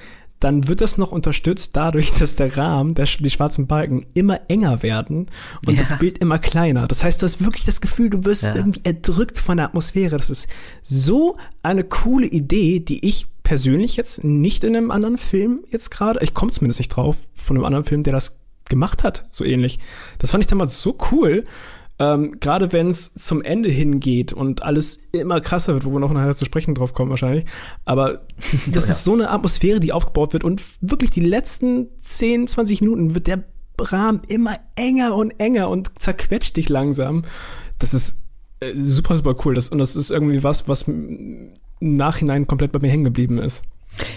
[0.42, 4.82] dann wird das noch unterstützt dadurch, dass der Rahmen, der, die schwarzen Balken immer enger
[4.82, 5.28] werden
[5.66, 5.78] und Ja.
[5.80, 6.86] das Bild immer kleiner.
[6.88, 8.54] Das heißt, du hast wirklich das Gefühl, du wirst Ja.
[8.54, 10.16] irgendwie erdrückt von der Atmosphäre.
[10.16, 10.48] Das ist
[10.82, 16.20] so eine coole Idee, die ich persönlich jetzt nicht in einem anderen Film jetzt gerade,
[16.22, 19.78] ich komme zumindest nicht drauf, von einem anderen Film, der das gemacht hat, so ähnlich.
[20.18, 21.44] Das fand ich damals so cool.
[21.98, 26.12] Ähm, Gerade wenn es zum Ende hingeht und alles immer krasser wird, wo wir noch
[26.12, 27.44] nachher zu sprechen drauf kommen wahrscheinlich.
[27.84, 28.26] Aber
[28.72, 33.14] das ist so eine Atmosphäre, die aufgebaut wird und wirklich die letzten 10, 20 Minuten
[33.14, 33.44] wird der
[33.78, 37.24] Rahmen immer enger und enger und zerquetscht dich langsam.
[37.78, 38.22] Das ist
[38.60, 39.54] äh, super, super cool.
[39.54, 43.62] Das, und das ist irgendwie was, was im Nachhinein komplett bei mir hängen geblieben ist.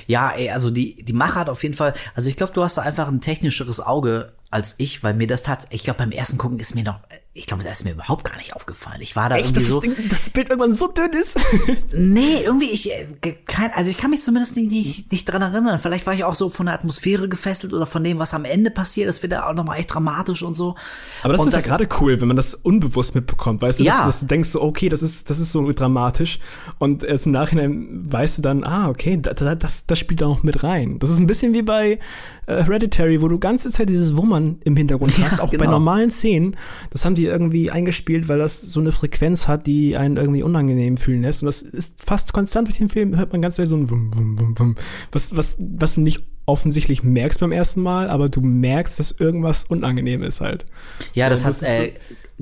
[0.07, 2.77] Ja, ey, also die, die Macher hat auf jeden Fall, also ich glaube, du hast
[2.77, 6.37] da einfach ein technischeres Auge als ich, weil mir das tatsächlich, ich glaube, beim ersten
[6.37, 6.99] Gucken ist mir noch,
[7.33, 9.01] ich glaube, da ist mir überhaupt gar nicht aufgefallen.
[9.01, 11.37] Ich war da irgendwie dass so, das, Ding, das Bild irgendwann so dünn ist.
[11.93, 13.05] nee, irgendwie, ich, äh,
[13.45, 15.77] kein, also ich kann mich zumindest nicht, nicht, nicht dran erinnern.
[15.79, 18.71] Vielleicht war ich auch so von der Atmosphäre gefesselt oder von dem, was am Ende
[18.71, 19.09] passiert.
[19.09, 20.75] Das wird da auch nochmal echt dramatisch und so.
[21.23, 23.97] Aber das und ist ja gerade cool, wenn man das unbewusst mitbekommt, weißt du, Ja.
[23.97, 26.39] dass, dass du denkst so, okay, das ist, das ist so dramatisch
[26.79, 30.27] und erst im Nachhinein weißt du dann, ah, okay, da, da, das, das spielt da
[30.27, 30.99] noch mit rein.
[30.99, 31.99] Das ist ein bisschen wie bei
[32.45, 35.71] äh, Hereditary, wo du ganze Zeit dieses Wummern im Hintergrund Ja, hast, auch bei genau.
[35.71, 36.55] normalen Szenen.
[36.91, 40.97] Das haben die irgendwie eingespielt, weil das so eine Frequenz hat, die einen irgendwie unangenehm
[40.97, 43.75] fühlen lässt und das ist fast konstant durch den Film, hört man ganz schnell so
[43.75, 44.75] ein Wum, Wum, Wum, Wum,
[45.11, 49.63] was, was, was du nicht offensichtlich merkst beim ersten Mal, aber du merkst, dass irgendwas
[49.63, 50.65] unangenehm ist halt.
[51.13, 51.91] Ja, das So, hat das ist äh,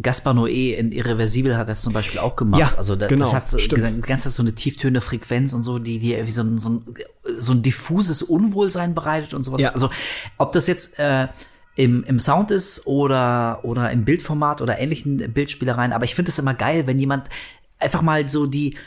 [0.02, 2.60] Gaspar Noé in Irreversibel hat das zum Beispiel auch gemacht.
[2.60, 6.00] Ja, also da, genau, das hat so, Zeit so eine tieftönende Frequenz und so, die
[6.00, 6.86] die wie so ein, so ein,
[7.38, 9.62] so ein diffuses Unwohlsein bereitet und sowas.
[9.62, 9.72] Ja.
[9.72, 9.92] Also
[10.40, 11.28] ob das jetzt äh,
[11.76, 16.40] im, im Sound ist oder oder im Bildformat oder ähnlichen Bildspielereien, aber ich finde es
[16.40, 17.30] immer geil, wenn jemand
[17.80, 18.78] einfach mal so die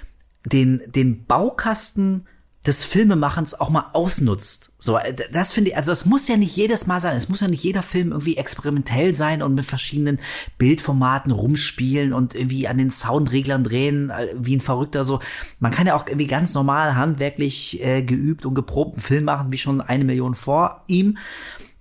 [0.45, 2.27] den den Baukasten
[2.67, 4.73] des Filmemachens auch mal ausnutzt.
[4.79, 7.17] So, äh, das finde ich, also das muss ja nicht jedes Mal sein.
[7.17, 10.19] Es muss ja nicht jeder Film irgendwie experimentell sein und mit verschiedenen
[10.59, 15.21] Bildformaten rumspielen und irgendwie an den Soundreglern drehen, äh, wie ein Verrückter so.
[15.61, 19.59] Man kann ja auch irgendwie ganz normal handwerklich äh, geübt und geprobten Film machen, wie
[19.59, 21.19] schon eine Million vor ihm.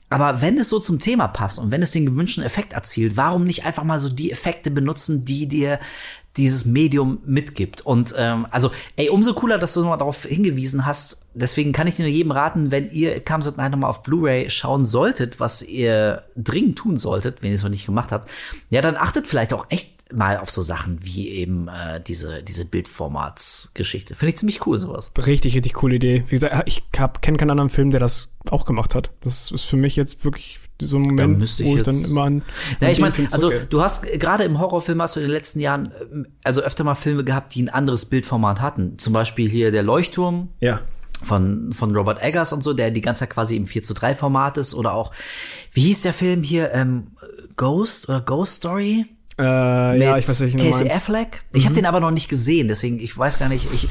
[0.10, 3.44] Aber wenn es so zum Thema passt und wenn es den gewünschten Effekt erzielt, warum
[3.44, 5.80] nicht einfach mal so die Effekte benutzen, die dir
[6.38, 7.82] dieses Medium mitgibt.
[7.82, 11.26] Und ähm, also, ey, umso cooler, dass du nochmal darauf hingewiesen hast.
[11.34, 14.50] Deswegen kann ich dir nur jedem raten, wenn ihr Comes at Night nochmal auf Blu-ray
[14.50, 18.30] schauen solltet, was ihr dringend tun solltet, wenn ihr es noch nicht gemacht habt,
[18.70, 22.66] ja, dann achtet vielleicht auch echt mal auf so Sachen wie eben äh, diese, diese
[22.66, 24.16] Bildformatsgeschichte.
[24.16, 25.12] Finde ich ziemlich cool, sowas.
[25.26, 26.24] Richtig, richtig coole Idee.
[26.28, 29.12] Wie gesagt, ich kenne keinen anderen Film, der das auch gemacht hat.
[29.22, 32.44] Das ist für mich jetzt wirklich so ein Moment, ich wo ich dann immer an.
[32.82, 35.60] An ich meine, also zurück- du hast gerade im Horrorfilm hast du in den letzten
[35.60, 39.00] Jahren ähm, also öfter mal Filme gehabt, die ein anderes Bildformat hatten.
[39.00, 40.82] Zum Beispiel hier der Leuchtturm ja.
[41.24, 44.14] von, von Robert Eggers und so, der die ganze Zeit quasi im 4 zu 3
[44.14, 44.76] Format ist.
[44.76, 45.12] Oder auch,
[45.72, 46.72] wie hieß der Film hier?
[46.74, 47.08] Ähm,
[47.56, 49.08] Ghost oder Ghost Story?
[49.38, 50.96] Äh, ja, ich weiß nicht, Casey du meinst.
[50.96, 51.44] Affleck.
[51.52, 53.68] Ich habe den aber noch nicht gesehen, deswegen ich weiß gar nicht.
[53.74, 53.90] Ich,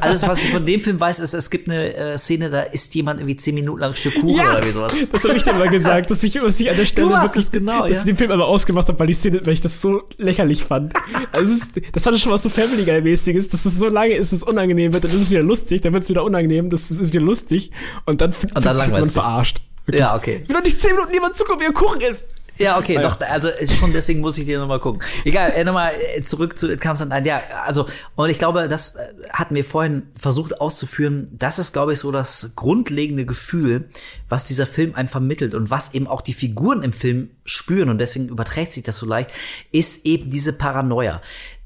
[0.00, 2.94] alles, was ich von dem Film weiß, ist, es gibt eine äh, Szene, da isst
[2.94, 4.94] jemand irgendwie zehn Minuten lang ein Stück Kuchen Ja, oder wie sowas.
[5.10, 7.44] das habe ich dir mal gesagt, dass ich, dass ich an der Stelle hast wirklich,
[7.46, 7.98] es genau, dass ja.
[7.98, 10.94] ich den Film aber ausgemacht habe, weil die Szene, weil ich das so lächerlich fand.
[11.32, 14.14] Also es ist, das hatte schon was so Family Guy mäßiges, dass es so lange
[14.14, 16.70] ist, dass es unangenehm wird, dann ist es wieder lustig, dann wird es wieder unangenehm,
[16.70, 17.72] das ist wieder lustig
[18.06, 19.60] und dann fühlt dann sich man verarscht.
[19.86, 20.00] Wirklich.
[20.00, 20.44] Ja, okay.
[20.46, 22.26] Will doch nicht zehn Minuten jemand zugucken, wie er Kuchen isst.
[22.58, 23.08] Ja, okay, Ah, ja.
[23.08, 25.02] doch, also äh, schon deswegen muss ich dir nochmal gucken.
[25.24, 27.26] Egal, äh, nochmal äh, zurück zu It Comes at Night.
[27.26, 28.96] Ja, also, und ich glaube, das
[29.32, 31.28] hatten wir vorhin versucht auszuführen.
[31.32, 33.88] Das ist, glaube ich, so das grundlegende Gefühl,
[34.28, 37.98] was dieser Film einem vermittelt und was eben auch die Figuren im Film spüren und
[37.98, 39.30] deswegen überträgt sich das so leicht,
[39.72, 41.20] ist eben diese Paranoia.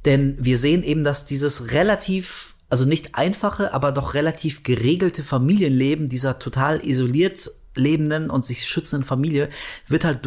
[0.04, 6.08] Denn wir sehen eben, dass dieses relativ also nicht einfache, aber doch relativ geregelte Familienleben
[6.08, 9.48] dieser total isoliert lebenden und sich schützenden Familie
[9.86, 10.24] wird halt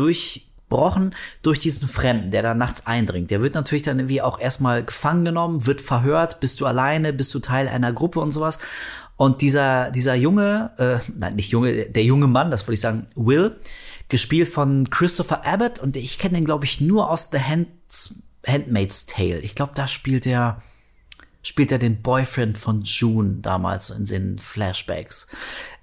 [0.72, 3.32] durchbrochen durch diesen Fremden, der da nachts eindringt.
[3.32, 7.34] Der wird natürlich dann irgendwie auch erstmal gefangen genommen, wird verhört, bist du alleine, bist
[7.34, 8.60] du Teil einer Gruppe und sowas.
[9.18, 13.06] Und dieser, dieser junge, äh, nein, nicht junge, der junge Mann, das wollte ich sagen,
[13.16, 13.56] Will,
[14.10, 19.06] gespielt von Christopher Abbott und ich kenne den, glaube ich, nur aus The Hands, Handmaid's
[19.06, 19.40] Tale.
[19.40, 20.62] Ich glaube, da spielt er,
[21.44, 25.28] spielt er den Boyfriend von June damals in den Flashbacks.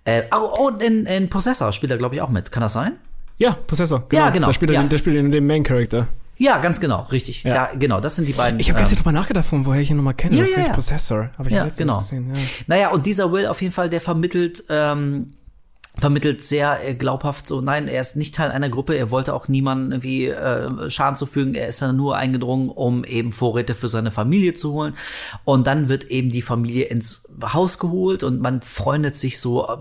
[0.05, 2.51] Äh, oh, und in, in Possessor spielt er, glaube ich, auch mit.
[2.51, 2.99] Kann das sein?
[3.39, 4.05] Ja, Prozessor.
[4.13, 4.81] Ja, genau, Der spielt, ja.
[4.83, 6.09] Den, der spielt den, den Main Character.
[6.37, 7.43] Ja, ganz genau, richtig.
[7.43, 7.55] Ja.
[7.55, 8.61] Da, genau, das sind die beiden.
[8.61, 10.37] Ich habe ähm, ganz drüber nachgedacht, von woher ich ihn nochmal kenne.
[10.37, 10.73] Ja, das ist ja, ja.
[10.73, 11.31] Possessor.
[11.37, 11.99] Habe ich Ja, letztens genau.
[11.99, 12.33] gesehen.
[12.33, 12.41] Ja.
[12.69, 15.33] Naja, und dieser Will auf jeden Fall, der vermittelt, ähm,
[15.99, 19.49] vermittelt sehr äh, glaubhaft so, nein, er ist nicht Teil einer Gruppe, er wollte auch
[19.49, 24.11] niemanden irgendwie äh, Schaden zufügen, er ist da nur eingedrungen, um eben Vorräte für seine
[24.11, 24.95] Familie zu holen.
[25.45, 29.77] Und dann wird eben die Familie ins Haus geholt und man freundet sich so äh,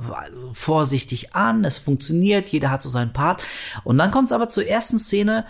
[0.54, 3.42] vorsichtig an, es funktioniert, jeder hat so seinen Part.
[3.84, 5.46] Und dann kommt es aber zur ersten Szene,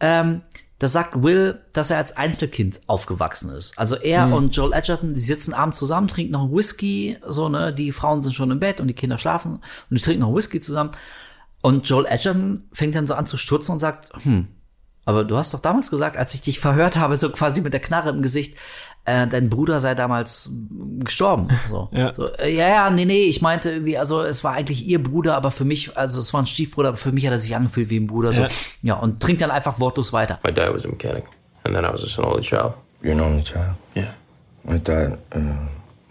[0.00, 0.42] ähm,
[0.80, 3.78] da sagt Will, dass er als Einzelkind aufgewachsen ist.
[3.78, 7.72] Also er und Joel Edgerton, die sitzen abends zusammen, trinken noch einen Whisky, so, ne,
[7.74, 10.36] die Frauen sind schon im Bett und die Kinder schlafen und die trinken noch einen
[10.36, 10.92] Whisky zusammen.
[11.60, 14.48] Und Joel Edgerton fängt dann so an zu stutzen und sagt, hm,
[15.04, 17.80] aber du hast doch damals gesagt, als ich dich verhört habe, so quasi mit der
[17.80, 18.56] Knarre im Gesicht,
[19.06, 20.52] äh, dein Bruder sei damals
[21.00, 21.48] gestorben.
[21.68, 21.88] So.
[21.92, 22.14] Ja.
[22.14, 25.36] So, äh, ja, ja, nee, nee, ich meinte irgendwie, also es war eigentlich ihr Bruder,
[25.36, 27.90] aber für mich, also es war ein Stiefbruder, aber für mich hat er sich angefühlt
[27.90, 28.32] wie ein Bruder.
[28.32, 28.42] So.
[28.42, 28.48] Ja.
[28.82, 30.38] Ja, und trinkt dann einfach wortlos weiter.
[30.44, 31.24] My dad was a mechanic,
[31.64, 32.74] and then I was just an only child.
[33.02, 33.74] You're an only child?
[33.96, 34.12] Yeah.
[34.68, 35.40] I thought, uh,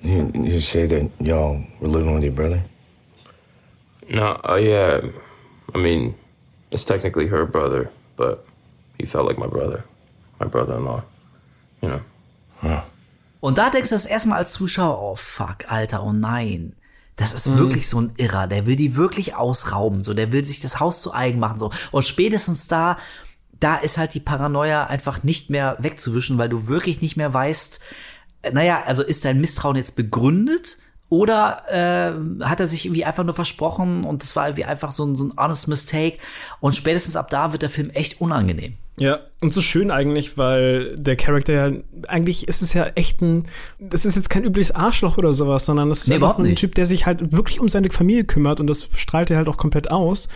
[0.01, 2.63] you, you say that y'all were living with your brother?
[4.09, 5.01] No, uh, yeah.
[5.75, 6.15] I mean,
[6.71, 8.45] it's technically her brother, but
[8.99, 9.83] he felt like my brother,
[10.39, 11.03] my brother-in-law.
[11.81, 12.01] You know.
[13.39, 16.75] Und da denkst du das erstmal als Zuschauer, oh fuck, Alter, oh nein.
[17.15, 20.61] Das ist wirklich so ein Irrer, der will die wirklich ausrauben, so, der will sich
[20.61, 21.71] das Haus zu eigen machen, so.
[21.91, 22.97] Und spätestens da,
[23.59, 27.81] da ist halt die Paranoia einfach nicht mehr wegzuwischen, weil du wirklich nicht mehr weißt,
[28.43, 30.77] äh, naja, also ist dein Misstrauen jetzt begründet
[31.09, 35.05] oder äh, hat er sich irgendwie einfach nur versprochen und es war irgendwie einfach so
[35.05, 36.17] ein, so ein honest mistake
[36.59, 38.73] und spätestens ab da wird der Film echt unangenehm.
[38.99, 41.77] Ja, und so schön eigentlich, weil der Charakter ja,
[42.09, 43.45] eigentlich ist es ja echt ein,
[43.79, 46.59] das ist jetzt kein übliches Arschloch oder sowas, sondern es ist Nee, ein nicht.
[46.59, 49.55] Typ, der sich halt wirklich um seine Familie kümmert und das strahlt er halt auch
[49.55, 50.27] komplett aus.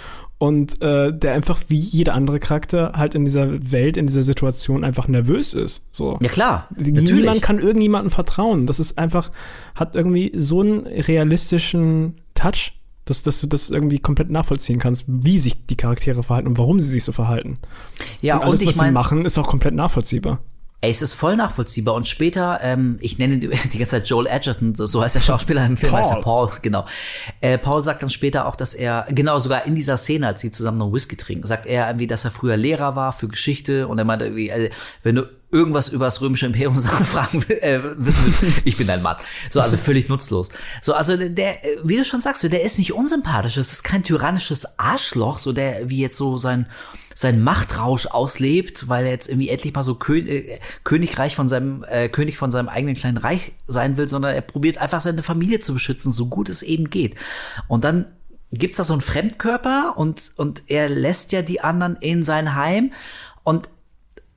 [0.43, 4.83] Und äh, der einfach wie jeder andere Charakter halt in dieser Welt, in dieser Situation
[4.83, 5.87] einfach nervös ist.
[5.93, 6.19] So.
[6.21, 7.41] Ja klar, Niemand natürlich.
[7.41, 8.67] kann irgendjemandem vertrauen.
[8.67, 9.31] Das ist einfach,
[9.73, 12.73] hat irgendwie so einen realistischen Touch,
[13.05, 16.81] dass, dass du das irgendwie komplett nachvollziehen kannst, wie sich die Charaktere verhalten und warum
[16.81, 17.57] sie sich so verhalten.
[18.19, 20.41] Ja, und alles, und was sie meine, machen, ist auch komplett nachvollziehbar.
[20.83, 21.95] Ey, es ist voll nachvollziehbar.
[21.95, 23.39] Und später, ähm, ich nenne ihn
[23.71, 26.01] die ganze Zeit Joel Edgerton, so heißt der Schauspieler im Film, Paul.
[26.01, 26.85] heißt er Paul, genau.
[27.39, 30.51] Äh, Paul sagt dann später auch, dass er, genau, sogar in dieser Szene, als sie
[30.51, 33.97] zusammen noch Whisky trinken, sagt er irgendwie, dass er früher Lehrer war für Geschichte und
[33.97, 34.67] er meinte irgendwie, also,
[35.03, 39.01] wenn du irgendwas über das römische Imperium fragen will, äh, wissen willst, ich bin dein
[39.01, 39.15] Mann.
[39.49, 40.49] So, also völlig nutzlos.
[40.81, 44.03] So, also der, wie du schon sagst, so, der ist nicht unsympathisch, es ist kein
[44.03, 46.65] tyrannisches Arschloch, so der, wie jetzt so sein,
[47.15, 51.83] sein Machtrausch auslebt, weil er jetzt irgendwie endlich mal so Kön äh, Königreich von seinem
[51.87, 55.59] äh, König von seinem eigenen kleinen Reich sein will, sondern er probiert einfach seine Familie
[55.59, 57.15] zu beschützen, so gut es eben geht.
[57.67, 58.05] Und dann
[58.51, 62.93] gibt's da so einen Fremdkörper und und er lässt ja die anderen in sein Heim
[63.43, 63.69] und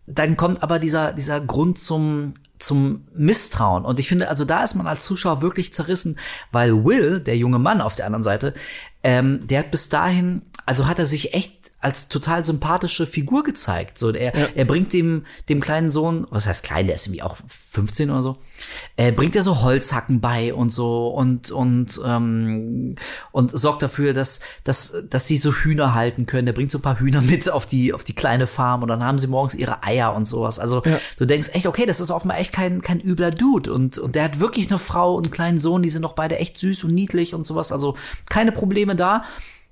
[0.06, 3.84] dann kommt aber dieser dieser Grund zum zum Misstrauen.
[3.84, 6.18] Und ich finde, also da ist man als Zuschauer wirklich zerrissen,
[6.52, 8.54] weil Will, der junge Mann auf der anderen Seite,
[9.02, 13.98] ähm, der hat bis dahin, also hat er sich echt als total sympathische Figur gezeigt.
[13.98, 14.48] So, er, ja.
[14.54, 17.36] er bringt dem, dem kleinen Sohn, was heißt klein, der ist irgendwie auch
[17.70, 18.38] 15 oder so,
[18.96, 22.96] er bringt er so Holzhacken bei und so und, und, ähm,
[23.30, 26.46] und sorgt dafür, dass, dass, dass sie so Hühner halten können.
[26.46, 29.04] Er bringt so ein paar Hühner mit auf die, auf die kleine Farm und dann
[29.04, 30.58] haben sie morgens ihre Eier und sowas.
[30.58, 30.98] Also, ja.
[31.18, 34.24] du denkst echt, okay, das ist offenbar echt kein, kein übler Dude und, und der
[34.24, 36.94] hat wirklich eine Frau und einen kleinen Sohn, die sind doch beide echt süß und
[36.94, 37.70] niedlich und sowas.
[37.70, 37.96] Also,
[38.28, 39.24] keine Probleme da.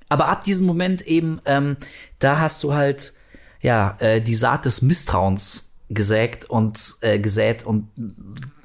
[0.09, 1.77] Aber ab diesem Moment eben, ähm,
[2.19, 3.15] da hast du halt
[3.61, 7.89] ja äh, die Saat des Misstrauens gesägt und äh, gesät und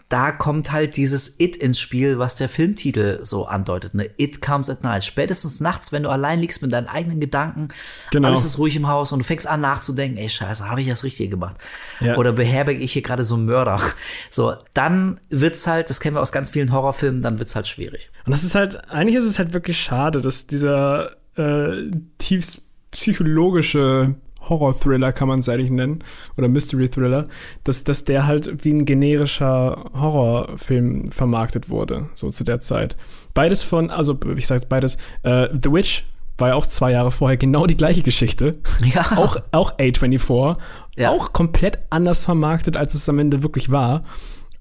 [0.10, 3.93] da kommt halt dieses It ins Spiel, was der Filmtitel so andeutet.
[3.93, 4.10] Ne?
[4.17, 5.06] It comes at night.
[5.06, 7.67] Spätestens nachts, wenn du allein liegst mit deinen eigenen Gedanken,
[8.12, 8.30] genau.
[8.30, 11.04] alles ist ruhig im Haus und du fängst an nachzudenken, ey Scheiße, habe ich das
[11.04, 11.58] richtig gemacht?
[11.99, 12.17] Ja.
[12.17, 13.80] Oder beherberge ich hier gerade so einen Mörder?
[14.32, 18.10] So, dann wird's halt, das kennen wir aus ganz vielen Horrorfilmen, dann wird's halt schwierig.
[18.25, 24.15] Und das ist halt, eigentlich ist es halt wirklich schade, dass dieser äh, tiefst psychologische
[24.41, 25.99] Horror-Thriller, kann man es eigentlich nennen,
[26.38, 27.28] oder Mystery-Thriller,
[27.63, 32.95] dass, dass der halt wie ein generischer Horrorfilm vermarktet wurde, so zu der Zeit.
[33.34, 36.06] Beides von, also ich sage beides, äh, The Witch
[36.38, 38.58] war ja auch zwei Jahre vorher genau die gleiche Geschichte.
[38.93, 39.17] Ja.
[39.17, 40.58] Auch, auch A24.
[40.95, 41.12] Ja.
[41.12, 44.04] Auch komplett anders vermarktet, als es am Ende wirklich war.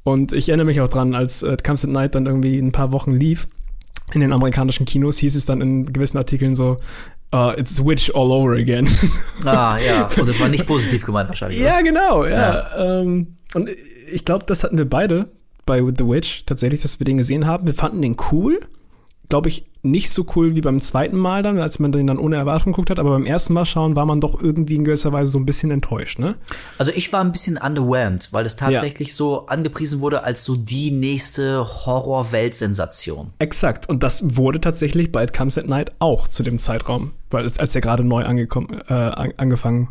[0.03, 2.93] Und ich erinnere mich auch dran, als äh, Comes at Night dann irgendwie ein paar
[2.93, 3.49] Wochen lief,
[4.12, 6.77] in den amerikanischen Kinos hieß es dann in gewissen Artikeln so,
[7.35, 8.88] uh, it's Witch all over again.
[9.44, 10.09] Ah, ja.
[10.18, 11.59] Und das war nicht positiv gemeint wahrscheinlich.
[11.61, 12.31] ja, genau, ja.
[12.31, 13.01] ja.
[13.01, 13.71] Ähm, und
[14.12, 15.31] ich glaube, das hatten wir beide
[15.64, 17.66] bei The Witch tatsächlich, dass wir den gesehen haben.
[17.66, 18.61] Wir fanden den cool
[19.29, 22.37] glaube ich, nicht so cool wie beim zweiten Mal dann, als man den dann ohne
[22.37, 25.33] Erwartung geguckt hat, aber beim ersten Mal schauen war man doch irgendwie in gewisser Weise
[25.33, 26.37] so ein bisschen enttäuscht, ne?
[26.79, 29.14] Also ich war ein bisschen underwhelmed, weil es tatsächlich ja.
[29.14, 33.33] so angepriesen wurde als so die nächste Horror-Weltsensation.
[33.38, 33.88] Exakt.
[33.88, 37.59] Und das wurde tatsächlich bei It Comes at Night auch zu dem Zeitraum, weil es,
[37.59, 38.94] als er gerade neu angekommen, äh,
[39.37, 39.88] angefangen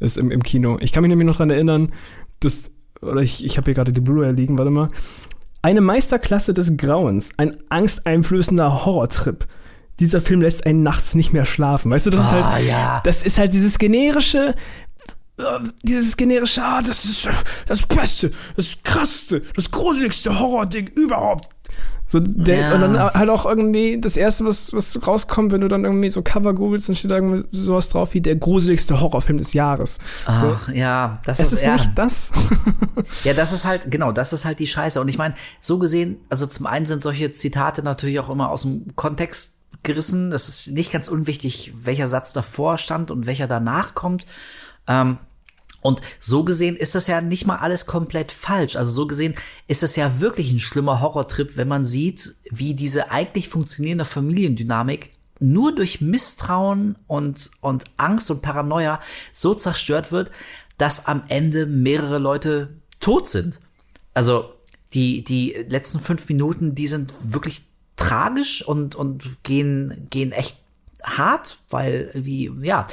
[0.00, 0.78] ist im, im Kino.
[0.80, 1.92] Ich kann mich nämlich noch dran erinnern,
[2.40, 4.88] dass, oder ich, ich habe hier gerade die Blu-ray liegen, warte mal.
[5.60, 9.46] Eine Meisterklasse des Grauens, ein angsteinflößender Horrortrip.
[9.98, 11.90] Dieser Film lässt einen nachts nicht mehr schlafen.
[11.90, 13.00] Weißt du, das oh, ist halt, ah, ja.
[13.04, 14.54] das ist halt dieses generische,
[15.38, 15.42] äh,
[15.82, 17.28] dieses generische, ah, das ist
[17.66, 21.48] das Beste, das Krasseste, das gruseligste Horror-Ding überhaupt.
[22.10, 22.74] So, der, ja.
[22.74, 26.22] Und dann halt auch irgendwie das erste, was, was rauskommt, wenn du dann irgendwie so
[26.22, 29.98] Cover googelst, dann steht da irgendwie sowas drauf wie der gruseligste Horrorfilm des Jahres.
[30.24, 30.72] Ach, so.
[30.72, 31.74] ja, das es ist, ist ja.
[31.74, 32.32] nicht das.
[33.24, 34.98] ja, das ist halt, genau, das ist halt die Scheiße.
[35.02, 38.62] Und ich meine, so gesehen, also zum einen sind solche Zitate natürlich auch immer aus
[38.62, 40.30] dem Kontext gerissen.
[40.30, 44.24] Das ist nicht ganz unwichtig, welcher Satz davor stand und welcher danach kommt.
[44.86, 45.18] Ähm,
[45.80, 48.76] und so gesehen ist das ja nicht mal alles komplett falsch.
[48.76, 49.34] Also so gesehen
[49.68, 55.12] ist es ja wirklich ein schlimmer Horrortrip, wenn man sieht, wie diese eigentlich funktionierende Familiendynamik
[55.40, 59.00] nur durch Misstrauen und, und Angst und Paranoia
[59.32, 60.32] so zerstört wird,
[60.78, 63.60] dass am Ende mehrere Leute tot sind.
[64.14, 64.52] Also
[64.94, 67.62] die, die letzten fünf Minuten, die sind wirklich
[67.96, 70.58] tragisch und, und gehen, gehen echt
[71.02, 72.86] hart, weil wie, ja,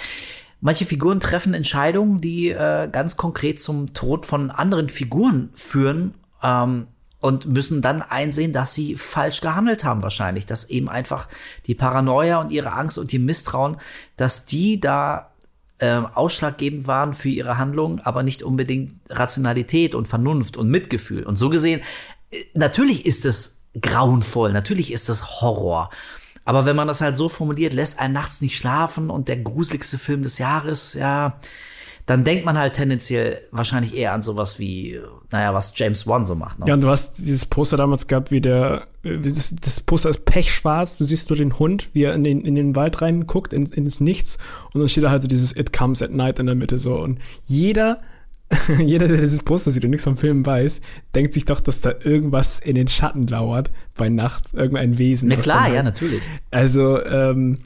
[0.66, 6.88] Manche Figuren treffen Entscheidungen, die äh, ganz konkret zum Tod von anderen Figuren führen ähm,
[7.20, 11.28] und müssen dann einsehen, dass sie falsch gehandelt haben wahrscheinlich, dass eben einfach
[11.68, 13.78] die Paranoia und ihre Angst und die Misstrauen,
[14.18, 15.30] dass die da
[15.78, 21.26] äh, ausschlaggebend waren für ihre Handlungen, aber nicht unbedingt Rationalität und Vernunft und Mitgefühl.
[21.26, 21.82] Und so gesehen,
[22.32, 25.92] äh, natürlich ist es grauenvoll, natürlich ist es Horror.
[26.46, 29.98] Aber wenn man das halt so formuliert, lässt einen nachts nicht schlafen und der gruseligste
[29.98, 31.40] Film des Jahres, ja,
[32.06, 35.00] dann denkt man halt tendenziell wahrscheinlich eher an sowas wie,
[35.32, 36.60] naja, was James Wan so macht.
[36.60, 36.68] Ne?
[36.68, 40.98] Ja, und du hast dieses Poster damals gehabt, wie der, das, das Poster ist pechschwarz,
[40.98, 44.00] du siehst nur den Hund, wie er in den, in den Wald reinguckt, in, ins
[44.00, 44.38] Nichts,
[44.72, 46.96] und dann steht da halt so dieses It Comes at Night in der Mitte so.
[46.96, 47.98] Und jeder
[48.80, 50.82] jeder, der dieses Poster sieht und nichts vom Film weiß,
[51.16, 55.30] denkt sich doch, dass da irgendwas in den Schatten lauert bei Nacht, irgendein Wesen.
[55.30, 56.22] Na klar, ja, natürlich.
[56.52, 57.60] Also, ähm,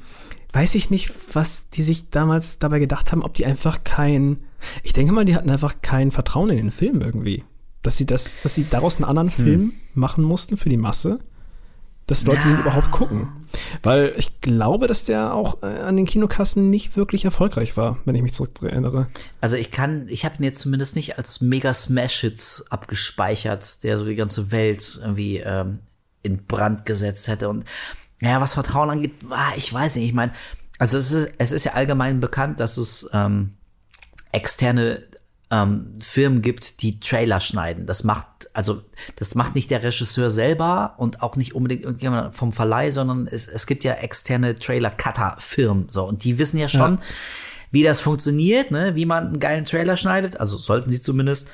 [0.53, 4.37] weiß ich nicht, was die sich damals dabei gedacht haben, ob die einfach kein,
[4.83, 7.43] ich denke mal, die hatten einfach kein Vertrauen in den Film irgendwie.
[7.81, 11.19] Dass sie das, dass sie daraus einen anderen Film machen mussten für die Masse,
[12.09, 13.45] dass Leute den überhaupt gucken.
[13.83, 18.15] Weil ich glaube, dass der auch äh, an den Kinokassen nicht wirklich erfolgreich war, wenn
[18.15, 19.07] ich mich zurück erinnere.
[19.41, 24.05] Also ich kann, ich habe ihn jetzt zumindest nicht als mega Smash-Hit abgespeichert, der so
[24.05, 25.79] die ganze Welt irgendwie ähm,
[26.23, 27.47] in Brand gesetzt hätte.
[27.47, 27.65] Und
[28.21, 30.33] ja, was Vertrauen angeht, ah, ich weiß nicht, ich meine,
[30.79, 33.53] also es ist, es ist ja allgemein bekannt, dass es ähm,
[34.31, 35.03] externe
[35.51, 37.85] ähm, Firmen gibt, die Trailer schneiden.
[37.85, 38.81] Das macht, also
[39.15, 43.47] das macht nicht der Regisseur selber und auch nicht unbedingt irgendjemand vom Verleih, sondern es,
[43.47, 45.89] es gibt ja externe Trailer-Cutter-Firmen.
[45.89, 47.01] So, und die wissen ja schon, Ja.
[47.71, 51.49] wie das funktioniert, ne, wie man einen geilen Trailer schneidet, also sollten sie zumindest.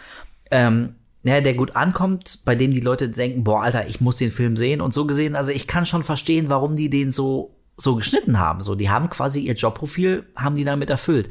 [0.51, 4.29] Ähm, ja, der gut ankommt, bei dem die Leute denken, boah, Alter, ich muss den
[4.29, 7.95] Film sehen und so gesehen, also ich kann schon verstehen, warum die den so so
[7.95, 8.61] geschnitten haben.
[8.61, 11.29] So, die haben quasi ihr Jobprofil, haben die damit erfüllt.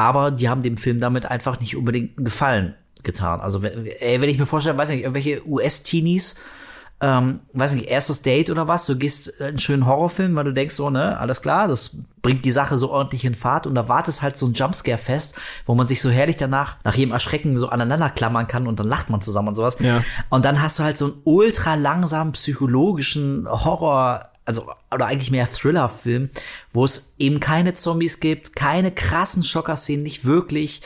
[0.00, 3.42] Aber die haben dem Film damit einfach nicht unbedingt einen Gefallen getan.
[3.42, 6.36] Also wenn, ey, wenn ich mir vorstelle, weiß nicht, irgendwelche US-Teenies,
[7.02, 10.54] ähm, weiß nicht, erstes Date oder was, du gehst in einen schönen Horrorfilm, weil du
[10.54, 13.90] denkst so, ne, alles klar, das bringt die Sache so ordentlich in Fahrt und da
[13.90, 15.34] wartest halt so ein Jumpscare fest,
[15.66, 18.88] wo man sich so herrlich danach, nach jedem Erschrecken so aneinander klammern kann und dann
[18.88, 19.76] lacht man zusammen und sowas.
[19.80, 20.02] Ja.
[20.30, 25.48] Und dann hast du halt so einen ultra langsamen psychologischen Horror, also oder eigentlich mehr
[25.48, 26.30] Thriller-Film,
[26.72, 30.82] wo es eben keine Zombies gibt, keine krassen Schockerszenen, nicht wirklich.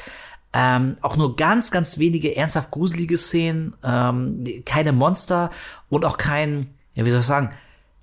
[0.52, 5.50] Ähm, auch nur ganz, ganz wenige ernsthaft gruselige Szenen, ähm, keine Monster
[5.88, 7.50] und auch kein, ja, wie soll ich sagen,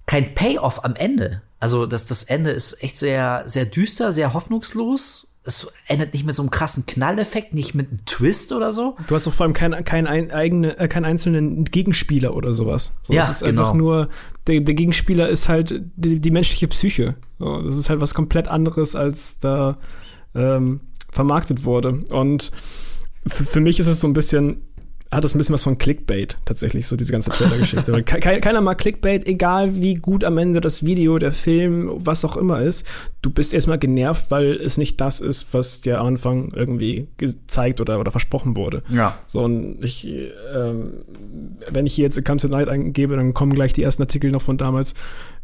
[0.05, 1.41] kein Payoff am Ende.
[1.61, 5.30] Also das, das Ende ist echt sehr, sehr düster, sehr hoffnungslos.
[5.43, 8.95] Es endet nicht mit so einem krassen Knalleffekt, nicht mit einem Twist oder so.
[9.07, 12.93] Du hast doch vor allem keinen kein ein, eigene, äh, keinen einzelnen Gegenspieler oder sowas.
[13.01, 13.83] So, Ja, es ist einfach genau.
[13.83, 14.09] nur,
[14.45, 17.15] der, der Gegenspieler ist halt die, die menschliche Psyche.
[17.39, 19.77] So, das ist halt was komplett anderes, als da
[20.35, 20.81] ähm,
[21.11, 22.03] vermarktet wurde.
[22.11, 22.51] Und
[23.25, 24.61] für, für mich ist es so ein bisschen,
[25.11, 29.27] hat das ein bisschen was von Clickbait tatsächlich, so diese ganze ke keiner mag Clickbait,
[29.27, 32.87] egal wie gut am Ende das Video, der Film, was auch immer ist.
[33.21, 37.81] Du bist erstmal genervt, weil es nicht das ist, was dir am Anfang irgendwie gezeigt
[37.81, 38.83] oder, oder versprochen wurde.
[38.89, 39.17] Ja.
[39.27, 40.07] So, und ich,
[40.55, 41.03] ähm,
[41.69, 44.31] wenn ich hier jetzt It Comes at Night eingebe, dann kommen gleich die ersten Artikel
[44.31, 44.93] noch von damals.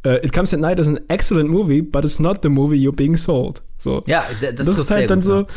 [0.03, 2.95] Äh, It Comes at Night is an excellent movie, but it's not the movie you're
[2.95, 3.61] being sold.
[3.77, 4.01] So.
[4.07, 5.47] Ja, das, das, ist halt sehr dann gut, so, ja.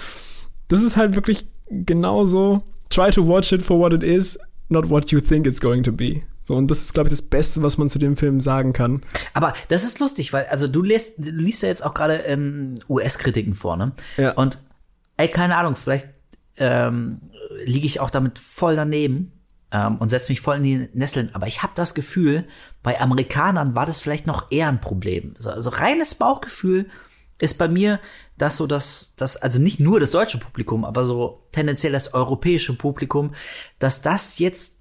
[0.66, 4.88] das ist halt wirklich genau so, try to watch it for what it is, not
[4.90, 6.22] what you think it's going to be.
[6.44, 9.02] So, und das ist, glaube ich, das Beste, was man zu dem Film sagen kann.
[9.34, 12.74] Aber das ist lustig, weil, also du liest, du liest ja jetzt auch gerade ähm,
[12.88, 13.92] US-Kritiken vor, ne?
[14.16, 14.32] Ja.
[14.32, 14.58] Und,
[15.16, 16.08] ey, keine Ahnung, vielleicht
[16.56, 17.20] ähm,
[17.64, 19.32] liege ich auch damit voll daneben
[19.70, 21.30] ähm, und setze mich voll in die Nesseln.
[21.34, 22.44] Aber ich habe das Gefühl,
[22.82, 25.34] bei Amerikanern war das vielleicht noch eher ein Problem.
[25.36, 26.86] Also, also reines Bauchgefühl
[27.38, 28.00] ist bei mir,
[28.40, 32.72] dass so das, das, also nicht nur das deutsche Publikum, aber so tendenziell das europäische
[32.72, 33.34] Publikum,
[33.78, 34.79] dass das jetzt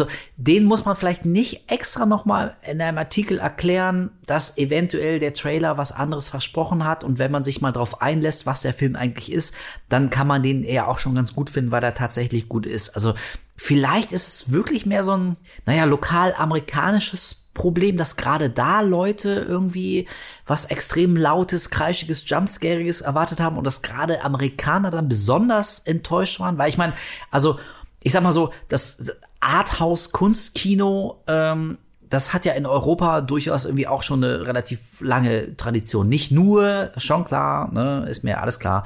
[0.00, 5.20] also den muss man vielleicht nicht extra noch mal in einem Artikel erklären, dass eventuell
[5.20, 8.74] der Trailer was anderes versprochen hat und wenn man sich mal drauf einlässt, was der
[8.74, 9.54] Film eigentlich ist,
[9.88, 12.90] dann kann man den eher auch schon ganz gut finden, weil er tatsächlich gut ist.
[12.96, 13.14] Also
[13.54, 19.46] vielleicht ist es wirklich mehr so ein, naja, lokal amerikanisches Problem, dass gerade da Leute
[19.48, 20.08] irgendwie
[20.44, 26.58] was extrem lautes, kreischiges, jumpscariges erwartet haben und dass gerade Amerikaner dann besonders enttäuscht waren,
[26.58, 26.94] weil ich meine,
[27.30, 27.60] also
[28.04, 31.78] ich sag mal so, das Arthouse-Kunstkino, ähm,
[32.08, 36.08] das hat ja in Europa durchaus irgendwie auch schon eine relativ lange Tradition.
[36.08, 38.84] Nicht nur, schon klar, ne, ist mir alles klar.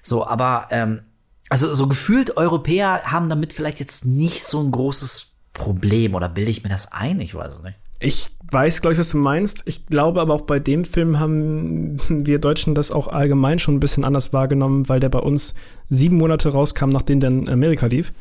[0.00, 1.02] So, aber ähm,
[1.48, 6.50] also so gefühlt Europäer haben damit vielleicht jetzt nicht so ein großes Problem oder bilde
[6.50, 7.20] ich mir das ein?
[7.20, 7.76] Ich weiß es nicht.
[7.98, 9.62] Ich weiß, glaube ich, was du meinst.
[9.66, 13.80] Ich glaube aber auch bei dem Film haben wir Deutschen das auch allgemein schon ein
[13.80, 15.54] bisschen anders wahrgenommen, weil der bei uns
[15.88, 18.12] sieben Monate rauskam, nachdem der in Amerika lief,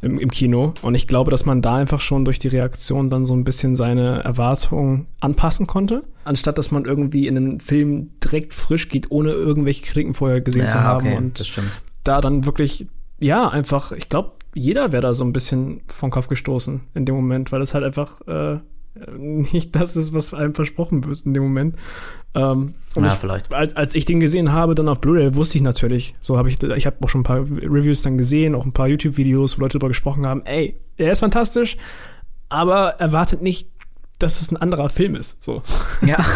[0.00, 0.72] im, im Kino.
[0.82, 3.76] Und ich glaube, dass man da einfach schon durch die Reaktion dann so ein bisschen
[3.76, 9.32] seine Erwartungen anpassen konnte, anstatt dass man irgendwie in einen Film direkt frisch geht, ohne
[9.32, 11.12] irgendwelche Kritiken vorher gesehen zu haben.
[11.14, 11.70] Und das stimmt.
[12.04, 12.86] da dann wirklich,
[13.18, 17.14] ja, einfach, ich glaube, jeder wäre da so ein bisschen vom Kopf gestoßen in dem
[17.14, 18.58] Moment, weil das halt einfach äh,
[19.16, 21.76] nicht das ist, was einem versprochen wird in dem Moment.
[22.34, 23.52] Ähm, Ja, ich, vielleicht.
[23.52, 26.62] Als, als ich den gesehen habe, dann auf Blu-ray, wusste ich natürlich, so habe ich,
[26.62, 29.78] ich habe auch schon ein paar Reviews dann gesehen, auch ein paar YouTube-Videos, wo Leute
[29.78, 31.76] darüber gesprochen haben, ey, er ist fantastisch,
[32.48, 33.68] aber erwartet nicht,
[34.18, 35.62] dass es ein anderer Film ist, so.
[36.02, 36.24] Ja.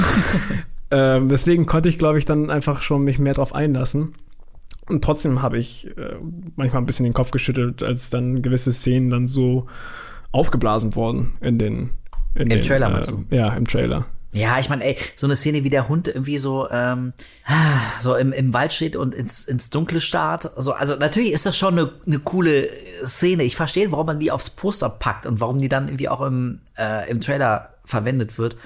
[0.90, 4.14] Ähm, deswegen konnte ich, glaube ich, dann einfach schon mich mehr drauf einlassen.
[4.88, 6.14] Und trotzdem habe ich äh,
[6.54, 9.66] manchmal ein bisschen den Kopf geschüttelt, als dann gewisse Szenen dann so
[10.30, 11.90] aufgeblasen wurden in den.
[12.36, 13.24] In Im den, Trailer, äh, meinst du?
[13.30, 14.06] Ja, im Trailer.
[14.32, 17.14] Ja, ich meine, ey, so eine Szene wie der Hund irgendwie so, ähm,
[18.00, 20.54] so im, im Wald steht und ins, ins Dunkle starrt.
[20.56, 22.68] Also, also natürlich ist das schon eine, eine coole
[23.04, 23.44] Szene.
[23.44, 26.60] Ich verstehe, warum man die aufs Poster packt und warum die dann irgendwie auch im,
[26.76, 28.56] äh, im Trailer verwendet wird.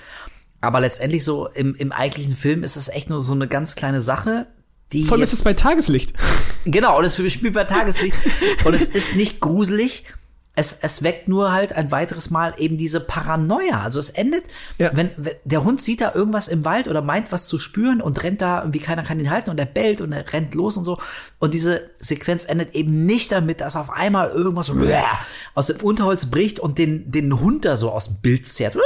[0.61, 4.01] Aber letztendlich so im, im eigentlichen Film ist es echt nur so eine ganz kleine
[4.01, 4.49] Sache,
[4.93, 5.05] die.
[5.05, 6.15] Vor allem ist es bei Tageslicht.
[6.65, 8.17] Genau, und es spielt bei Tageslicht.
[8.65, 10.05] und es ist nicht gruselig.
[10.57, 13.81] Es, es weckt nur halt ein weiteres Mal eben diese Paranoia.
[13.83, 14.45] Also es endet,
[14.79, 14.91] Ja.
[14.95, 18.23] wenn, wenn der Hund sieht da irgendwas im Wald oder meint was zu spüren und
[18.25, 20.85] rennt da, irgendwie keiner kann ihn halten und er bellt und er rennt los und
[20.85, 20.99] so.
[21.39, 24.75] Und diese Sequenz endet eben nicht damit, dass auf einmal irgendwas so
[25.55, 28.77] aus dem Unterholz bricht und den, den Hund da so aus dem Bild zerrt.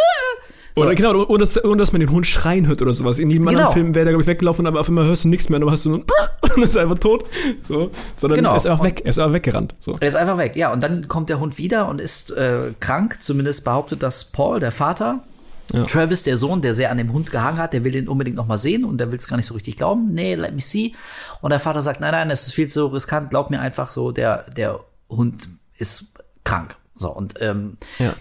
[0.77, 3.19] Oder genau, ohne dass, ohne dass man den Hund schreien hört oder sowas.
[3.21, 3.59] In jedem Genau.
[3.61, 5.71] anderen Film wäre der, glaube ich, weggelaufen, aber auf einmal hörst du nichts mehr, dann
[5.71, 6.05] hast du nur
[6.57, 7.25] und ist einfach tot.
[7.63, 7.91] So.
[8.17, 8.51] Sondern Genau.
[8.51, 9.75] er ist einfach weg, er ist einfach weggerannt.
[9.79, 9.97] So.
[10.01, 10.73] Er ist einfach weg, ja.
[10.73, 13.19] Und dann kommt der Hund wieder und ist äh, krank.
[13.23, 15.23] Zumindest behauptet das Paul, der Vater.
[15.73, 15.85] Ja.
[15.85, 18.47] Travis, der Sohn, der sehr an dem Hund gehangen hat, der will den unbedingt noch
[18.47, 20.13] mal sehen und der will es gar nicht so richtig glauben.
[20.13, 20.93] Nee, let me see.
[21.41, 24.11] Und der Vater sagt, nein, nein, es ist viel zu riskant, glaub mir einfach so,
[24.13, 25.49] der, der Hund
[25.79, 26.13] ist
[26.45, 26.77] krank.
[26.97, 28.13] So, und ähm, Ja.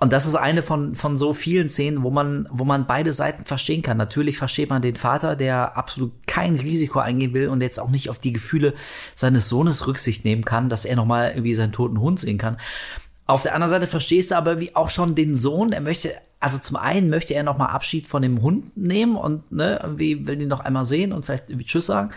[0.00, 3.44] Und das ist eine von, von so vielen Szenen, wo man, wo man beide Seiten
[3.44, 3.96] verstehen kann.
[3.96, 8.10] Natürlich versteht man den Vater, der absolut kein Risiko eingehen will und jetzt auch nicht
[8.10, 8.74] auf die Gefühle
[9.14, 12.58] seines Sohnes Rücksicht nehmen kann, dass er nochmal irgendwie seinen toten Hund sehen kann.
[13.26, 16.58] Auf der anderen Seite verstehst du aber wie auch schon den Sohn, er möchte, also
[16.58, 20.48] zum einen möchte er nochmal Abschied von dem Hund nehmen und ne, irgendwie will ihn
[20.48, 22.10] noch einmal sehen und vielleicht irgendwie Tschüss sagen.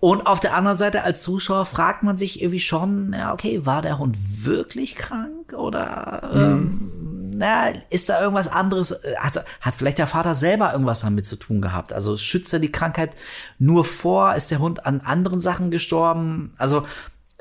[0.00, 3.82] Und auf der anderen Seite als Zuschauer fragt man sich irgendwie schon, ja, okay, war
[3.82, 8.90] der Hund wirklich krank oder ähm, na, ist da irgendwas anderes?
[8.90, 11.92] äh, Hat, hat vielleicht der Vater selber irgendwas damit zu tun gehabt?
[11.92, 13.12] Also schützt er die Krankheit
[13.58, 14.34] nur vor?
[14.34, 16.52] Ist der Hund an anderen Sachen gestorben?
[16.58, 16.86] Also,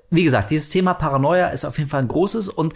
[0.10, 2.74] wie gesagt, dieses Thema Paranoia ist auf jeden Fall ein großes und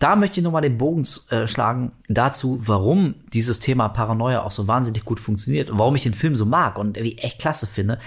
[0.00, 4.66] da möchte ich nochmal den Bogen äh, schlagen dazu, warum dieses Thema Paranoia auch so
[4.68, 7.98] wahnsinnig gut funktioniert und warum ich den Film so mag und irgendwie echt klasse finde.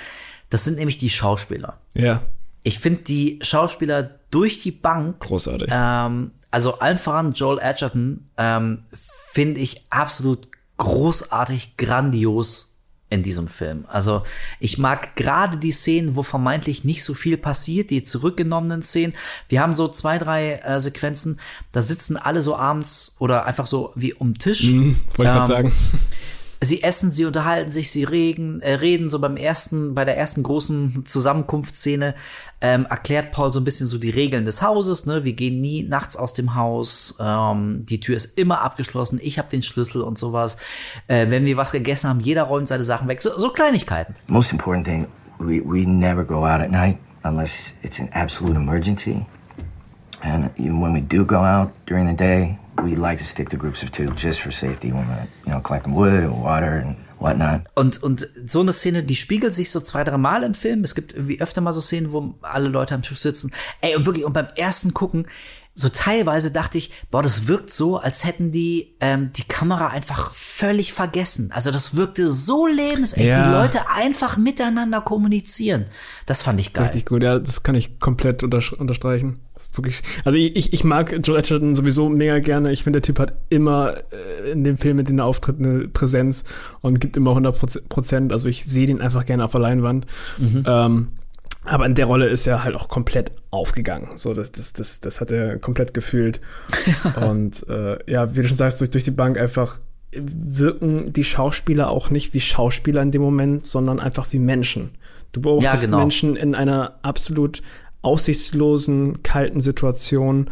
[0.49, 1.79] Das sind nämlich die Schauspieler.
[1.93, 2.21] Ja.
[2.63, 5.69] Ich finde die Schauspieler durch die Bank Großartig.
[5.71, 8.79] ähm, also allen voran Joel Edgerton ähm,
[9.31, 12.75] finde ich absolut großartig, grandios
[13.09, 13.85] in diesem Film.
[13.87, 14.23] Also
[14.59, 19.13] ich mag gerade die Szenen, wo vermeintlich nicht so viel passiert, die zurückgenommenen Szenen.
[19.47, 21.39] Wir haben so zwei, drei äh, Sequenzen,
[21.71, 24.63] da sitzen alle so abends oder einfach so wie um Tisch.
[24.63, 25.71] Hm, wollte ich gerade Ähm, sagen.
[26.59, 30.41] Sie essen, sie unterhalten sich, sie reden, äh, reden so beim ersten, bei der ersten
[30.41, 32.15] großen Zusammenkunftsszene
[32.61, 35.05] ähm, erklärt Paul so ein bisschen so die Regeln des Hauses.
[35.05, 39.37] Ne, wir gehen nie nachts aus dem Haus, ähm, die Tür ist immer abgeschlossen, ich
[39.37, 40.57] habe den Schlüssel und sowas.
[41.07, 43.21] Äh, wenn wir was gegessen haben, jeder räumt seine Sachen weg.
[43.21, 44.15] So, so Kleinigkeiten.
[44.27, 45.07] Most important thing,
[45.39, 49.25] we, we never go out at night unless it's an absolute emergency.
[50.23, 53.83] And when we do go out during the day, we like to stick to groups
[53.83, 57.61] of two just for safety when we're, you know, collecting wood and water and whatnot.
[57.75, 60.83] Und, und so eine Szene, die spiegelt sich so zwei, drei Mal im Film.
[60.83, 63.51] Es gibt irgendwie öfter mal so Szenen, wo alle Leute am Tisch sitzen.
[63.81, 65.27] Ey, und wirklich, und beim ersten Gucken,
[65.79, 70.31] so teilweise dachte ich, boah, das wirkt so, als hätten die ähm, die Kamera einfach
[70.33, 71.51] völlig vergessen.
[71.51, 73.47] Also das wirkte so lebensecht, Ja.
[73.47, 75.85] wie Leute einfach miteinander kommunizieren.
[76.25, 76.85] Das fand ich geil.
[76.85, 79.39] Richtig gut, ja, das kann ich komplett untersch unterstreichen.
[79.73, 82.71] Wirklich, also ich, ich, mag Joel Edgerton sowieso mega gerne.
[82.71, 85.87] Ich finde, der Typ hat immer äh, in dem Film, mit dem er auftritt, eine
[85.87, 86.43] Präsenz
[86.81, 88.31] und gibt immer 100 Prozent.
[88.31, 90.05] Also ich sehe den einfach gerne auf der Leinwand.
[90.65, 91.07] Ähm,
[91.67, 94.09] aber in der Rolle ist er halt auch komplett aufgegangen.
[94.15, 96.39] So, das, das, das, das hat er komplett gefühlt.
[97.21, 99.79] Und äh, ja, wie du schon sagst, durch, durch die Bank einfach
[100.13, 104.91] wirken die Schauspieler auch nicht wie Schauspieler in dem Moment, sondern einfach wie Menschen.
[105.33, 105.99] Du beobachtest Ja, genau.
[105.99, 107.61] Menschen in einer absolut
[108.01, 110.49] aussichtslosen, kalten Situation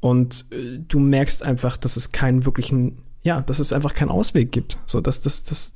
[0.00, 4.52] und äh, du merkst einfach, dass es keinen wirklichen, ja, dass es einfach keinen Ausweg
[4.52, 4.78] gibt.
[4.86, 5.72] So, das, das, das,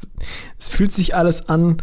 [0.58, 1.82] es fühlt sich alles an,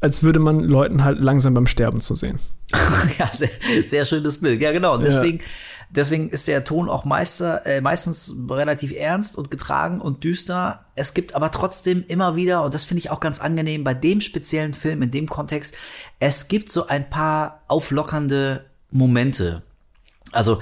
[0.00, 2.38] als würde man Leuten halt langsam beim Sterben zu sehen.
[3.18, 3.48] ja, sehr,
[3.86, 4.60] sehr schönes Bild.
[4.60, 4.94] Ja, genau.
[4.94, 5.40] Und deswegen,
[5.90, 10.84] deswegen ist der Ton auch meister, äh, meistens relativ ernst und getragen und düster.
[10.96, 14.20] Es gibt aber trotzdem immer wieder, und das finde ich auch ganz angenehm bei dem
[14.20, 15.76] speziellen Film, in dem Kontext,
[16.18, 18.64] es gibt so ein paar auflockernde
[18.96, 19.62] Momente.
[20.32, 20.60] Also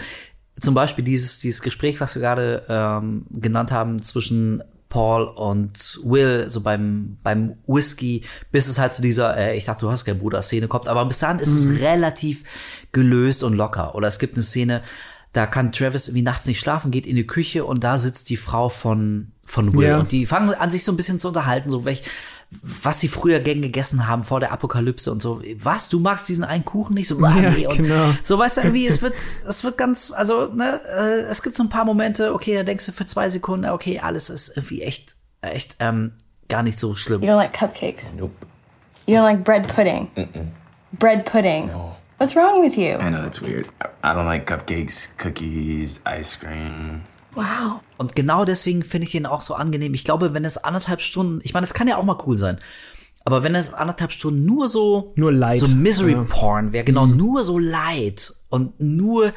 [0.60, 6.48] zum Beispiel dieses, dieses Gespräch, was wir gerade ähm, genannt haben zwischen Paul und Will,
[6.48, 8.22] so beim, beim Whisky,
[8.52, 10.86] bis es halt zu dieser, äh, ich dachte, du hast keinen Bruder-Szene kommt.
[10.86, 12.44] Aber bis dahin ist es relativ
[12.92, 13.96] gelöst und locker.
[13.96, 14.82] Oder es gibt eine Szene,
[15.32, 18.36] da kann Travis irgendwie nachts nicht schlafen, geht in die Küche und da sitzt die
[18.36, 19.88] Frau von, von Will.
[19.88, 19.98] Ja.
[19.98, 22.02] Und die fangen an, sich so ein bisschen zu unterhalten, so welch,
[22.62, 25.42] was sie früher gern gegessen haben vor der Apokalypse und so.
[25.58, 27.08] Was, du magst diesen einen Kuchen nicht?
[27.08, 27.66] So, ah, Ja, nee.
[27.66, 28.14] und genau.
[28.22, 31.62] so weißt du irgendwie, es wird, es wird ganz, also, ne, äh, es gibt so
[31.62, 35.16] ein paar Momente, okay, da denkst du für zwei Sekunden, okay, alles ist irgendwie echt,
[35.40, 36.12] echt, ähm,
[36.48, 37.22] gar nicht so schlimm.
[37.22, 38.14] You don't like cupcakes?
[38.14, 38.32] Nope.
[39.06, 40.08] You don't like bread pudding?
[40.92, 41.66] Bread pudding?
[41.66, 41.96] No.
[42.18, 42.94] What's wrong with you?
[42.98, 43.66] I know that's weird.
[43.82, 47.02] I, I don't like cupcakes, cookies, ice cream.
[47.34, 47.80] Wow.
[47.96, 49.94] Und genau deswegen finde ich ihn auch so angenehm.
[49.94, 52.58] Ich glaube, wenn es anderthalb Stunden, ich meine, es kann ja auch mal cool sein.
[53.24, 56.24] Aber wenn es anderthalb Stunden nur so, Nur Leid, so Misery ja.
[56.24, 59.32] Porn wäre, genau, nur so Leid und nur,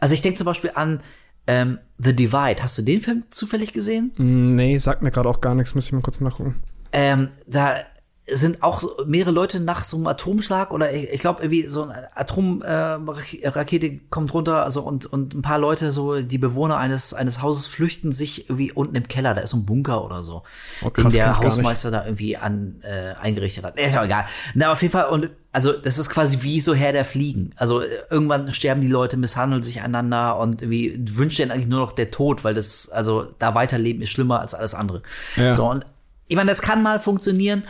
[0.00, 1.00] also ich denke zum Beispiel an
[1.46, 2.62] ähm, The Divide.
[2.62, 4.12] Hast du den Film zufällig gesehen?
[4.16, 6.62] Nee, sagt mir gerade auch gar nichts, müsste ich mal kurz nachgucken.
[6.92, 7.76] Ähm, da
[8.24, 12.16] sind auch mehrere Leute nach so einem Atomschlag oder ich, ich glaube irgendwie so eine
[12.16, 17.14] Atomrakete äh, Rakete kommt runter, also und und ein paar Leute so die Bewohner eines
[17.14, 20.44] eines Hauses flüchten sich irgendwie unten im Keller, da ist so ein Bunker oder so,
[20.82, 21.38] Oh, den krass, kenn der.
[21.38, 23.78] Hausmeister da irgendwie an äh, eingerichtet hat.
[23.78, 24.24] Ist ja egal.
[24.54, 27.50] Na auf jeden Fall und also das ist quasi wie so Herr der Fliegen.
[27.56, 31.80] Also äh, irgendwann sterben die Leute, misshandeln sich einander und irgendwie wünscht denen eigentlich nur
[31.80, 35.02] noch der Tod, weil das also da weiterleben ist schlimmer als alles andere.
[35.34, 35.56] Ja.
[35.56, 35.84] So und
[36.28, 37.64] ich meine, das kann mal funktionieren,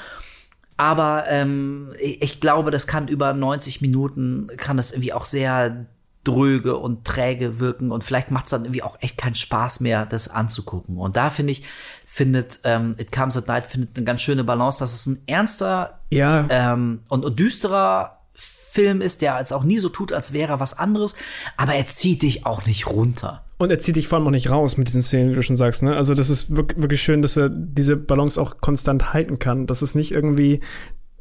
[0.77, 5.87] aber ähm, ich, glaube, das kann über 90 Minuten, kann das irgendwie auch sehr
[6.25, 10.07] dröge und träge wirken und vielleicht macht es dann irgendwie auch echt keinen Spaß mehr,
[10.07, 10.97] das anzugucken.
[10.97, 11.65] Und da finde ich,
[12.07, 16.01] findet ähm, It Comes at Night findet eine ganz schöne Balance, dass es ein ernster
[16.11, 20.55] Ja, ähm, und, und düsterer Film ist, der als auch nie so tut, als wäre
[20.55, 21.15] er was anderes,
[21.57, 23.45] aber er zieht dich auch nicht runter.
[23.63, 25.55] Und er zieht dich vor allem auch nicht raus mit diesen Szenen, wie du schon
[25.55, 25.85] sagst.
[25.85, 25.95] Ne?
[25.95, 29.67] Also das ist wirk- wirklich schön, dass er diese Balance auch konstant halten kann.
[29.69, 30.59] Dass es nicht irgendwie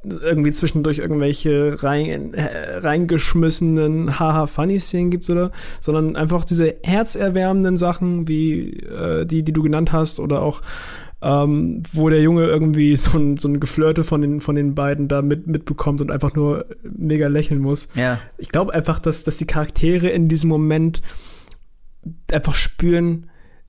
[0.04, 5.52] irgendwie zwischendurch irgendwelche rein, äh, reingeschmissenen Haha-Funny-Szenen gibt, oder?
[5.80, 10.62] Sondern einfach diese herzerwärmenden Sachen, wie äh, die, die du genannt hast, oder auch
[11.22, 15.08] ähm, wo der Junge irgendwie so ein, so ein Geflirte von den, von den beiden
[15.08, 17.88] da mit, mitbekommt und einfach nur mega lächeln muss.
[17.94, 18.18] Ja.
[18.40, 21.04] Ich glaube einfach, dass, dass die Charaktere in diesem Moment
[22.32, 23.28] einfach spüren,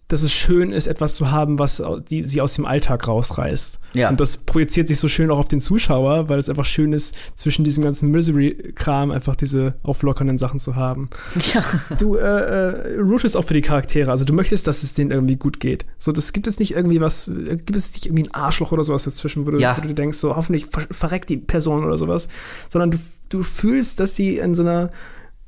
[0.08, 3.78] dass es schön ist, etwas zu haben, was die, sie aus dem Alltag rausreißt.
[3.94, 4.10] Ja.
[4.10, 7.16] Und das projiziert sich so schön auch auf den Zuschauer, weil es einfach schön ist,
[7.34, 11.08] zwischen diesem ganzen Misery-Kram einfach diese auflockernden Sachen zu haben.
[11.54, 11.64] Ja.
[11.98, 15.36] Du äh, äh, rootest auch für die Charaktere, also du möchtest, dass es denen irgendwie
[15.36, 15.86] gut geht.
[15.96, 18.84] So, das gibt es nicht irgendwie was, äh, gibt es nicht irgendwie ein Arschloch oder
[18.84, 19.76] sowas dazwischen, wo du, Ja.
[19.78, 22.28] wo du dir denkst, so hoffentlich ver verreckt die Person oder sowas,
[22.68, 22.98] sondern du,
[23.30, 24.90] du fühlst, dass die in so einer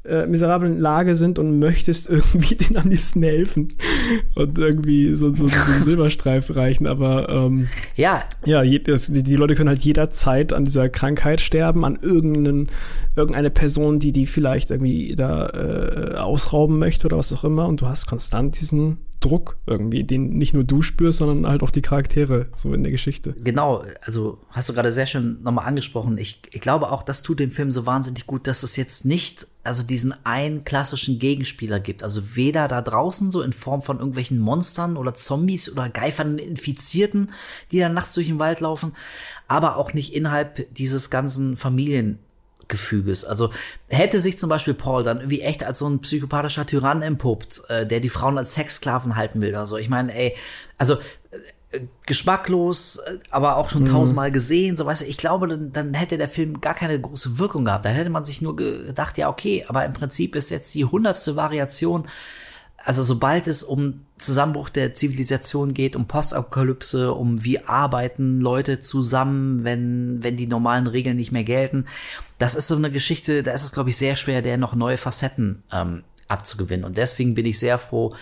[0.06, 3.74] äh, miserablen Lage sind und möchtest irgendwie denen am liebsten helfen
[4.34, 9.22] und irgendwie so, so, so einen Silberstreif reichen, aber ähm, Ja, ja, je, das, die,
[9.22, 12.68] die Leute können halt jederzeit an dieser Krankheit sterben, an irgendeinen,
[13.16, 17.66] irgendeine Person, die die vielleicht irgendwie da äh, ausrauben möchte oder was auch immer.
[17.66, 21.70] Und du hast konstant diesen Druck irgendwie, den nicht nur du spürst, sondern halt auch
[21.70, 23.34] die Charaktere so in der Geschichte.
[23.42, 26.18] Genau, also hast du gerade sehr schön nochmal angesprochen.
[26.18, 29.46] Ich, ich glaube auch, das tut dem Film so wahnsinnig gut, dass es jetzt nicht
[29.62, 32.02] also diesen einen klassischen Gegenspieler gibt.
[32.02, 37.32] Also weder da draußen so in Form von irgendwelchen Monstern oder Zombies oder geifernden Infizierten,
[37.72, 38.92] die dann nachts durch den Wald laufen,
[39.48, 41.56] aber auch nicht innerhalb dieses ganzen
[42.64, 43.24] Familiengefüges.
[43.24, 43.50] Also
[43.88, 47.86] hätte sich zum Beispiel Paul dann irgendwie echt als so ein psychopathischer Tyrann empuppt, äh,
[47.86, 49.76] der die Frauen als Sexsklaven halten will oder so.
[49.76, 50.34] Ich meine, ey,
[50.78, 50.94] also
[51.70, 55.94] äh, geschmacklos, äh, aber auch schon tausendmal gesehen, so weißt du, ich glaube, dann, dann
[55.94, 57.84] hätte der Film gar keine große Wirkung gehabt.
[57.84, 61.36] Dann hätte man sich nur gedacht, ja, okay, aber im Prinzip ist jetzt die hundertste
[61.36, 62.08] Variation,
[62.84, 69.64] also sobald es um Zusammenbruch der Zivilisation geht, um Postapokalypse, um wie arbeiten Leute zusammen,
[69.64, 71.86] wenn, wenn die normalen Regeln nicht mehr gelten,
[72.38, 74.98] das ist so eine Geschichte, da ist es, glaube ich, sehr schwer, der noch neue
[74.98, 76.84] Facetten ähm, abzugewinnen.
[76.84, 78.14] Und deswegen bin ich sehr froh,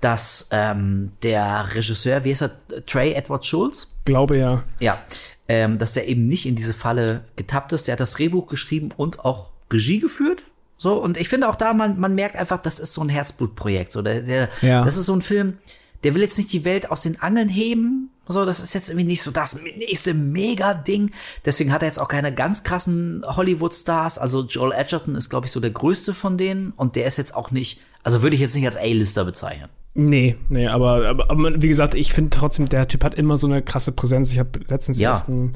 [0.00, 3.94] dass ähm, der Regisseur, wie heißt er, Trey Edward Schulz?
[4.04, 4.64] Glaube ja.
[4.80, 5.00] Ja,
[5.48, 7.86] ähm, dass der eben nicht in diese Falle getappt ist.
[7.86, 10.44] Der hat das Drehbuch geschrieben und auch Regie geführt.
[10.82, 13.92] So, und ich finde auch da, man, man merkt einfach, das ist so ein Herzblutprojekt.
[13.92, 14.82] So, der, der, Ja.
[14.84, 15.58] Das ist so ein Film,
[16.02, 18.10] der will jetzt nicht die Welt aus den Angeln heben.
[18.26, 21.12] So, das ist jetzt irgendwie nicht so das nächste Mega-Ding.
[21.44, 24.18] Deswegen hat er jetzt auch keine ganz krassen Hollywood-Stars.
[24.18, 26.72] Also Joel Edgerton ist, glaube ich, so der größte von denen.
[26.72, 29.68] Und der ist jetzt auch nicht, also würde ich jetzt nicht als A-Lister bezeichnen.
[29.94, 33.46] Nee, nee, aber, aber, aber wie gesagt, ich finde trotzdem, der Typ hat immer so
[33.46, 34.32] eine krasse Präsenz.
[34.32, 35.10] Ich habe letztens Ja.
[35.10, 35.52] erst einen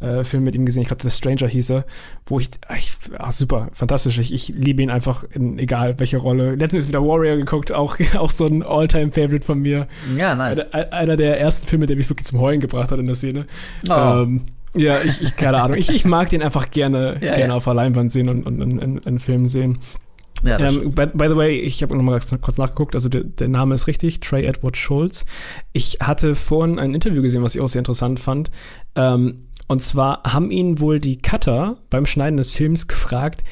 [0.00, 1.84] äh, Film mit ihm gesehen, ich glaube, The Stranger hieß er,
[2.26, 4.18] wo ich, ich ach, super, fantastisch.
[4.18, 6.54] Ich, ich liebe ihn einfach in egal welche Rolle.
[6.54, 9.86] Letztens ist wieder Warrior geguckt, auch, auch so ein All-Time-Favorite von mir.
[10.16, 10.60] Ja, nice.
[10.72, 13.46] Einer, einer der ersten Filme, der mich wirklich zum Heulen gebracht hat in der Szene.
[13.88, 13.92] Oh.
[13.92, 14.42] Ähm,
[14.76, 15.78] ja, ich, ich keine Ahnung.
[15.78, 17.54] Ich, ich mag den einfach gerne, Ja, gerne ja.
[17.54, 19.78] auf der Leinwand sehen und, und in, in, in Filmen sehen.
[20.42, 23.74] Ja, Ähm, by, by the way, ich habe nochmal kurz nachgeguckt, also der, der Name
[23.74, 25.24] ist richtig, Trey Edward Schultz.
[25.72, 28.50] Ich hatte vorhin ein Interview gesehen, was ich auch sehr interessant fand.
[28.94, 29.36] Ähm,
[29.66, 33.42] und zwar haben ihn wohl die Cutter beim Schneiden des Films gefragt,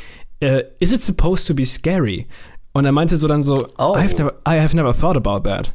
[0.40, 2.26] äh, is it supposed to be scary?
[2.72, 3.94] Und er meinte so dann so, Oh.
[3.96, 5.72] I, have never, I have never thought about that.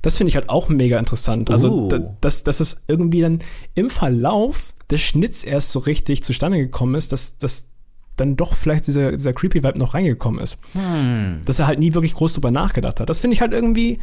[0.00, 1.50] Das finde ich halt auch mega interessant.
[1.50, 1.88] Also, Uh.
[1.88, 3.40] da, dass, dass es irgendwie dann
[3.74, 7.68] im Verlauf des Schnitts erst so richtig zustande gekommen ist, dass, dass
[8.16, 10.58] dann doch vielleicht dieser, dieser creepy Vibe noch reingekommen ist.
[10.72, 11.42] Hm.
[11.44, 13.08] Dass er halt nie wirklich groß drüber nachgedacht hat.
[13.08, 13.98] Das finde ich halt irgendwie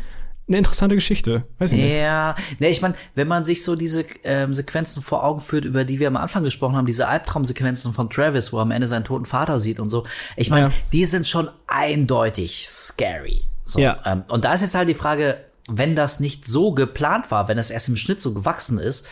[0.50, 1.46] eine interessante Geschichte.
[1.60, 1.94] Weiß ich nicht.
[1.94, 5.86] Ja, ne, ich meine, wenn man sich so diese ähm, Sequenzen vor Augen führt, über
[5.86, 9.04] die wir am Anfang gesprochen haben, diese Albtraumsequenzen von Travis, wo er am Ende seinen
[9.06, 10.74] toten Vater sieht und so, ich meine, Ja.
[10.92, 13.44] die sind schon eindeutig scary.
[13.64, 14.00] So, Ja.
[14.06, 15.38] ähm, und da ist jetzt halt die Frage,
[15.70, 19.08] wenn das nicht so geplant war, wenn das erst im Schnitt so gewachsen ist,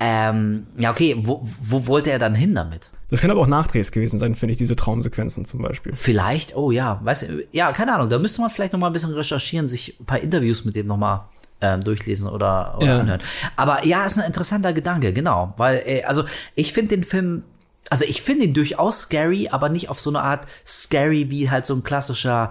[0.00, 2.90] ähm, ja, okay, wo, wo wollte er dann hin damit?
[3.10, 5.92] Das kann aber auch Nachdrehs gewesen sein, finde ich, diese Traumsequenzen zum Beispiel.
[5.94, 8.92] Vielleicht, oh ja, weißt du, ja, keine Ahnung, da müsste man vielleicht noch mal ein
[8.92, 11.28] bisschen recherchieren, sich ein paar Interviews mit dem noch mal
[11.60, 13.00] ähm, durchlesen oder, oder Ja.
[13.00, 13.20] anhören.
[13.56, 16.24] Aber ja, ist ein interessanter Gedanke, genau, weil, äh, also
[16.54, 17.44] ich finde den Film,
[17.90, 21.66] also ich finde ihn durchaus scary, aber nicht auf so eine Art scary wie halt
[21.66, 22.50] so ein klassischer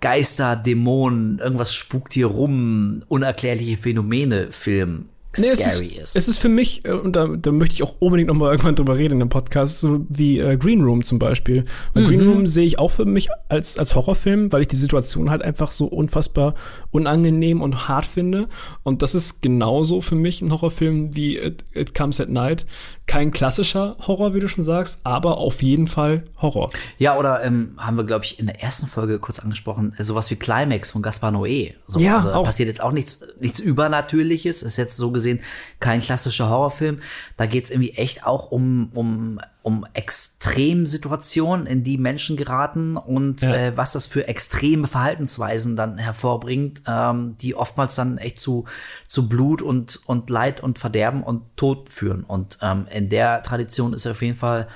[0.00, 5.08] Geister, Dämonen, irgendwas spukt hier rum, unerklärliche Phänomene Film
[5.38, 6.16] Nee, es scary ist, ist.
[6.16, 8.74] Es ist für mich, äh, und da, da möchte ich auch unbedingt noch mal irgendwann
[8.74, 11.64] drüber reden in einem Podcast, so wie äh, Green Room zum Beispiel.
[11.92, 15.30] Weil Green Room sehe ich auch für mich als, als Horrorfilm, weil ich die Situation
[15.30, 16.54] halt einfach so unfassbar
[16.90, 18.48] unangenehm und hart finde.
[18.82, 22.66] Und das ist genauso für mich ein Horrorfilm wie It, It Comes at Night.
[23.06, 26.70] Kein klassischer Horror, wie du schon sagst, aber auf jeden Fall Horror.
[26.98, 30.30] Ja, oder ähm, haben wir, glaube ich, in der ersten Folge kurz angesprochen, äh, sowas
[30.30, 31.74] wie Climax von Gaspar Noé.
[31.86, 32.44] So, Ja, also da auch.
[32.44, 35.40] passiert jetzt auch nichts, nichts Übernatürliches, ist jetzt so gesehen
[35.80, 37.00] kein klassischer Horrorfilm.
[37.36, 43.54] Da geht's irgendwie echt auch um, um, um Extremsituationen, in die Menschen geraten und Ja.
[43.54, 48.66] äh, was das für extreme Verhaltensweisen dann hervorbringt, ähm, die oftmals dann echt zu,
[49.08, 52.24] zu Blut und, und Leid und Verderben und Tod führen.
[52.24, 54.68] Und ähm, in der Tradition ist auf jeden Fall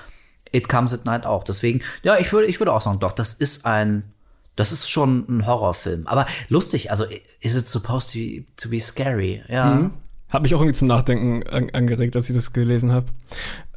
[0.51, 1.43] It Comes at Night auch.
[1.43, 4.03] Deswegen, ja, ich würde, ich würde auch sagen, doch, das ist ein,
[4.55, 6.07] das ist schon ein Horrorfilm.
[6.07, 7.05] Aber lustig, also
[7.41, 9.43] is it supposed to be, to be scary?
[9.47, 9.91] Ja.
[10.29, 13.05] Hat mich auch irgendwie zum Nachdenken an, angeregt, als ich das gelesen habe.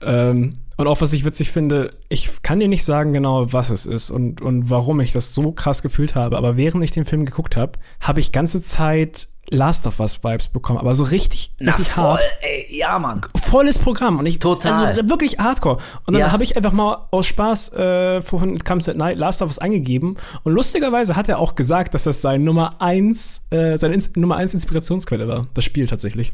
[0.00, 3.86] Ähm, und auch was ich witzig finde, ich kann dir nicht sagen genau, was es
[3.86, 7.24] ist und, und warum ich das so krass gefühlt habe, aber während ich den Film
[7.26, 11.72] geguckt habe, habe ich ganze Zeit Last of Us Vibes bekommen, aber so richtig, Na
[11.72, 12.22] richtig voll, hart.
[12.40, 13.20] ey, ja, Mann.
[13.36, 14.86] Volles Programm und ich Total.
[14.86, 15.76] also wirklich Hardcore.
[16.06, 16.32] Und dann Ja.
[16.32, 19.58] habe ich einfach mal aus Spaß äh, vorhin It Comes at Night Last of Us
[19.58, 24.10] eingegeben und lustigerweise hat er auch gesagt, dass das sein Nummer eins, äh, seine Ins
[24.16, 25.46] Nummer eins Inspirationsquelle war.
[25.54, 26.32] Das Spiel tatsächlich.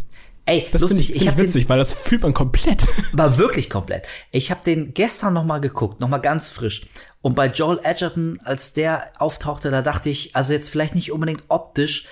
[0.49, 2.87] Ey, Das finde lustig, ich, ich, habe ich den, witzig, weil das fühlt man komplett.
[3.13, 4.07] war wirklich komplett.
[4.31, 6.83] Ich habe den gestern noch mal geguckt, noch mal ganz frisch.
[7.21, 11.45] Und bei Joel Edgerton, als der auftauchte, da dachte ich, also jetzt vielleicht nicht unbedingt
[11.49, 12.07] optisch,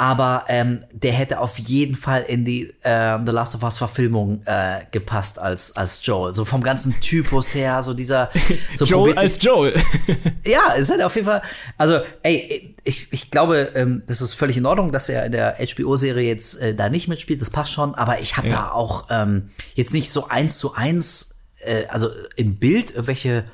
[0.00, 4.40] aber ähm, der hätte auf jeden Fall in die äh, The Last of Us Verfilmung
[4.46, 6.34] äh, gepasst als als Joel.
[6.34, 8.30] So vom ganzen Typus her, so dieser
[8.76, 9.74] so Joel probiert sich- als Joel.
[10.46, 11.42] ja, ist halt auf jeden Fall.
[11.76, 15.58] Also, ey, ich, ich glaube, ähm, das ist völlig in Ordnung, dass er in der
[15.58, 17.42] HBO-Serie jetzt äh, da nicht mitspielt.
[17.42, 17.94] Das passt schon.
[17.94, 18.54] Aber ich habe Ja.
[18.54, 23.44] da auch ähm, jetzt nicht so eins zu eins, äh, also im Bild irgendwelche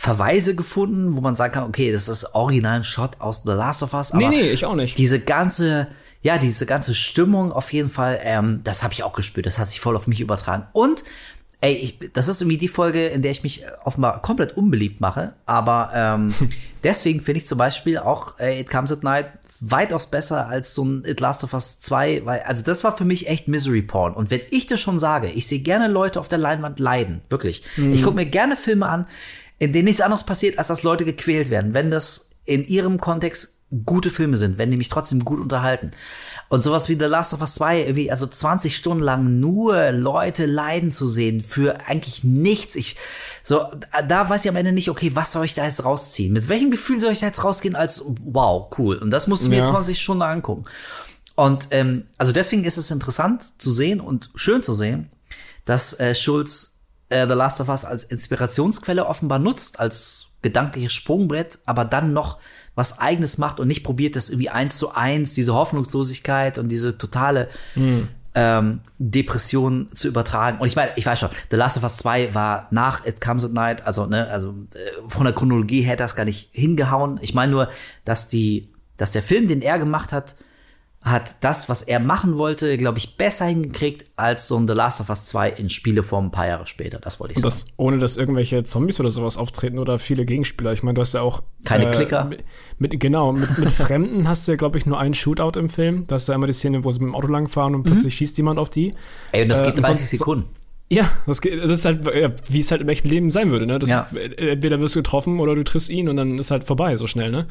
[0.00, 3.82] Verweise gefunden, wo man sagen kann, okay, das ist original ein Shot aus The Last
[3.82, 4.14] of Us.
[4.14, 4.96] nee, aber nee, ich auch nicht.
[4.96, 5.88] diese ganze,
[6.22, 9.44] ja, diese ganze Stimmung auf jeden Fall, ähm, das habe ich auch gespürt.
[9.44, 10.66] Das hat sich voll auf mich übertragen.
[10.72, 11.04] Und
[11.60, 15.34] ey, ich, das ist irgendwie die Folge, in der ich mich offenbar komplett unbeliebt mache.
[15.44, 16.32] Aber ähm,
[16.82, 19.26] deswegen finde ich zum Beispiel auch äh, It Comes at Night
[19.60, 23.04] weitaus besser als so ein It Last of Us 2, weil, also das war für
[23.04, 24.14] mich echt Misery Porn.
[24.14, 27.64] Und wenn ich das schon sage, ich sehe gerne Leute auf der Leinwand leiden, wirklich.
[27.76, 29.06] Ich gucke mir gerne Filme an,
[29.60, 31.74] in denen nichts anderes passiert, als dass Leute gequält werden.
[31.74, 35.92] Wenn das in ihrem Kontext gute Filme sind, wenn die mich trotzdem gut unterhalten.
[36.48, 40.46] Und sowas wie The Last of Us 2, irgendwie, also 20 Stunden lang nur Leute
[40.46, 42.74] leiden zu sehen für eigentlich nichts.
[42.74, 42.96] Ich,
[43.44, 43.66] so,
[44.08, 46.32] da weiß ich am Ende nicht, okay, was soll ich da jetzt rausziehen?
[46.32, 48.96] Mit welchem Gefühl soll ich da jetzt rausgehen als, wow, cool.
[48.96, 49.64] Und das musst du mir Ja.
[49.64, 50.64] 20 Stunden angucken.
[51.36, 55.10] Und, ähm, also deswegen ist es interessant zu sehen und schön zu sehen,
[55.64, 56.79] dass äh, Schulz
[57.10, 62.38] äh, The Last of Us als Inspirationsquelle offenbar nutzt, als gedankliches Sprungbrett, aber dann noch
[62.74, 66.96] was eigenes macht und nicht probiert, das irgendwie eins zu eins, diese Hoffnungslosigkeit und diese
[66.96, 67.48] totale
[68.34, 70.58] ähm, Depression zu übertragen.
[70.60, 73.44] Und ich meine, ich weiß schon, The Last of Us 2 war nach It Comes
[73.44, 77.18] at Night, also, ne, also äh, von der Chronologie hätte das gar nicht hingehauen.
[77.22, 77.68] Ich meine nur,
[78.04, 80.36] dass die, dass der Film, den er gemacht hat,
[81.02, 85.00] hat das, was er machen wollte, glaube ich, besser hingekriegt als so ein The Last
[85.00, 86.98] of Us 2 in Spieleform ein paar Jahre später.
[86.98, 87.64] Das wollte ich Und sagen.
[87.68, 90.72] das ohne, dass irgendwelche Zombies oder sowas auftreten oder viele Gegenspieler.
[90.74, 92.26] Ich meine, du hast ja auch Keine Klicker.
[92.26, 92.44] Mit,
[92.78, 96.06] mit genau mit, mit Fremden hast du ja, glaube ich, nur einen Shootout im Film.
[96.06, 98.14] Da hast du ja immer die Szene, wo sie mit dem Auto langfahren und plötzlich
[98.16, 98.92] schießt jemand auf die.
[99.32, 100.48] Ey, und das Äh, geht und 30 sonst- Sekunden.
[100.92, 102.04] Ja, das, ist halt,
[102.48, 103.78] wie es halt im echten Leben sein würde, ne?
[103.78, 104.08] Das, Ja.
[104.12, 107.30] Entweder wirst du getroffen oder du triffst ihn und dann ist halt vorbei, so schnell,
[107.30, 107.46] ne?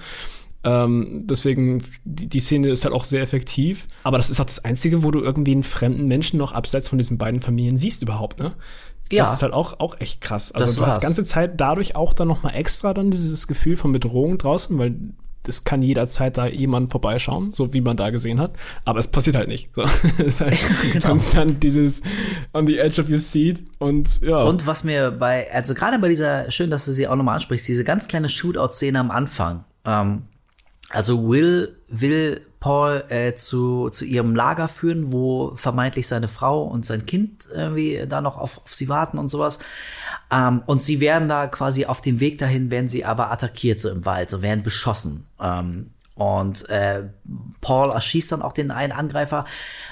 [0.64, 3.88] Ähm, deswegen, die, die Szene ist halt auch sehr effektiv.
[4.04, 6.98] Aber das ist auch das Einzige, wo du irgendwie einen fremden Menschen noch abseits von
[6.98, 8.54] diesen beiden Familien siehst überhaupt, ne?
[9.12, 9.24] Ja.
[9.24, 10.52] Das ist halt auch, auch echt krass.
[10.52, 13.48] Also Das du hast die ganze Zeit dadurch auch dann noch mal extra dann dieses
[13.48, 14.96] Gefühl von Bedrohung draußen, weil
[15.44, 18.52] das kann jederzeit da jemand vorbeischauen, so wie man da gesehen hat.
[18.86, 19.70] Aber es passiert halt nicht.
[19.74, 19.82] So.
[20.20, 20.58] es ist halt
[20.94, 21.08] Genau.
[21.08, 22.04] konstant dieses
[22.54, 24.44] on the edge of your seat und ja.
[24.44, 27.68] Und was mir bei, also gerade bei dieser, schön, dass du sie auch nochmal ansprichst,
[27.68, 29.64] diese ganz kleine Shootout-Szene am Anfang.
[29.86, 30.24] Ähm,
[30.90, 36.86] also Will will Paul äh, zu, zu ihrem Lager führen, wo vermeintlich seine Frau und
[36.86, 39.60] sein Kind irgendwie da noch auf, auf sie warten und sowas.
[40.30, 43.90] Ähm, und sie werden da quasi auf dem Weg dahin, werden sie aber attackiert so
[43.90, 45.26] im Wald, so werden beschossen.
[45.40, 47.04] Ähm, und äh,
[47.62, 49.46] Paul erschießt dann auch den einen Angreifer.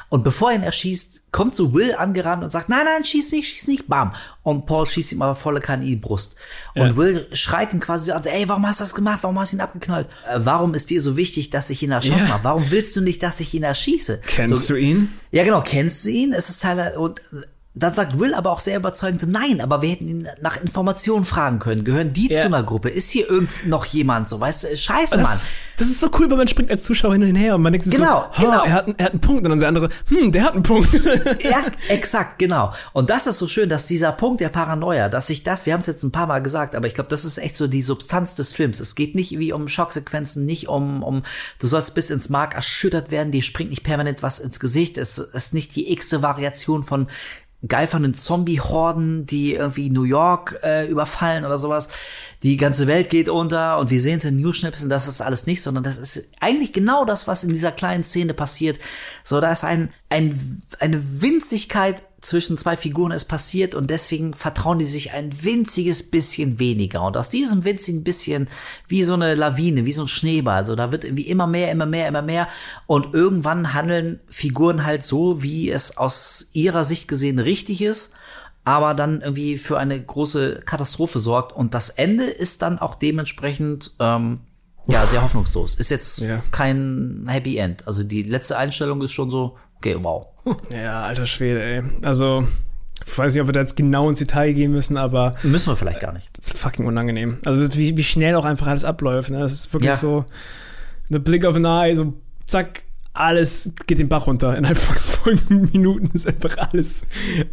[0.10, 3.48] Und bevor er ihn erschießt, kommt so Will angerannt und sagt, nein, nein, schieß nicht,
[3.48, 4.14] schieß nicht, bam.
[4.44, 6.36] Und Paul schießt ihm aber volle Kanne in die Brust.
[6.76, 9.20] Und Will schreit ihn quasi an, ey, warum hast du das gemacht?
[9.22, 10.10] Warum hast du ihn abgeknallt?
[10.30, 12.34] Äh, warum ist dir so wichtig, dass ich ihn erschossen Ja.
[12.34, 12.44] habe?
[12.44, 14.22] Warum willst du nicht, dass ich ihn erschieße?
[14.28, 15.14] Kennst so, du ihn?
[15.32, 16.34] Ja, genau, kennst du ihn?
[16.34, 17.22] Es ist Teil und
[17.80, 21.26] dann sagt Will aber auch sehr überzeugend, so, nein, aber wir hätten ihn nach Informationen
[21.26, 21.84] fragen können.
[21.84, 22.40] Gehören die Ja.
[22.42, 22.90] zu einer Gruppe?
[22.90, 24.40] Ist hier irgend noch jemand so?
[24.40, 25.26] Weißt du, scheiße, Mann.
[25.26, 27.72] Das, das ist so cool, weil man springt als Zuschauer hin und her und man
[27.74, 28.64] denkt Genau, so, genau.
[28.64, 30.64] Er, hat, einen- er hat einen Punkt und dann der andere, hm, der hat einen
[30.64, 30.90] Punkt.
[31.44, 32.74] Ja, exakt, genau.
[32.94, 35.82] Und das ist so schön, dass dieser Punkt der Paranoia, dass sich das, wir haben
[35.82, 38.36] es jetzt ein paar Mal gesagt, aber ich glaube, das ist echt so die Substanz
[38.36, 38.80] des Films.
[38.80, 41.24] Es geht nicht wie um Schocksequenzen, nicht um, um,
[41.60, 44.98] du sollst bis ins Mark erschüttert werden, die springt nicht permanent was ins Gesicht.
[44.98, 47.08] Es ist nicht die x-te Variation von
[47.68, 51.90] geifernden Zombie-Horden, die irgendwie New York äh, überfallen oder sowas.
[52.44, 55.62] Die ganze Welt geht unter und wir sehen es in News-Schnipseln, das ist alles nicht,
[55.62, 58.80] sondern das ist eigentlich genau das, was in dieser kleinen Szene passiert.
[59.24, 64.80] So, da ist ein, ein, eine Winzigkeit zwischen zwei Figuren ist passiert und deswegen vertrauen
[64.80, 67.04] die sich ein winziges bisschen weniger.
[67.04, 68.48] Und aus diesem winzigen bisschen,
[68.88, 71.86] wie so eine Lawine, wie so ein Schneeball, so da wird irgendwie immer mehr, immer
[71.86, 72.48] mehr, immer mehr.
[72.88, 78.14] Und irgendwann handeln Figuren halt so, wie es aus ihrer Sicht gesehen richtig ist
[78.68, 81.54] aber dann irgendwie für eine große Katastrophe sorgt.
[81.54, 84.42] Und das Ende ist dann auch dementsprechend ähm,
[84.88, 85.76] ja sehr hoffnungslos.
[85.76, 86.44] Ist jetzt Ja.
[86.52, 87.88] kein Happy End.
[87.88, 90.28] Also die letzte Einstellung ist schon so, okay, wow.
[90.72, 91.84] ja, alter Schwede, ey.
[92.04, 92.48] Also,
[93.06, 95.76] ich weiß nicht, ob wir da jetzt genau ins Detail gehen müssen, aber Müssen wir
[95.76, 96.30] vielleicht gar nicht.
[96.38, 97.38] das ist fucking unangenehm.
[97.46, 99.30] Also, wie, wie schnell auch einfach alles abläuft.
[99.30, 99.40] Ne?
[99.40, 99.96] Das ist wirklich Ja.
[99.96, 100.26] so,
[101.10, 102.14] the blink of an eye, so
[102.46, 104.56] zack, alles geht den Bach runter.
[104.56, 104.96] Innerhalb von,
[105.40, 107.08] von Minuten ist einfach alles,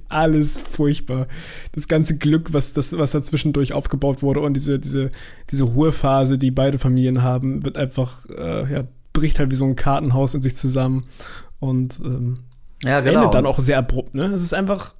[0.09, 1.27] alles furchtbar.
[1.73, 5.11] Das ganze Glück, was, das, was da zwischendurch aufgebaut wurde und diese, diese,
[5.51, 9.77] diese Ruhephase, die beide Familien haben, wird einfach, äh, ja, bricht halt wie so ein
[9.77, 11.05] Kartenhaus in sich zusammen
[11.65, 12.41] und ähm,
[12.83, 13.21] Ja, genau.
[13.21, 14.27] endet dann auch sehr abrupt, ne?
[14.27, 14.95] Es ist einfach,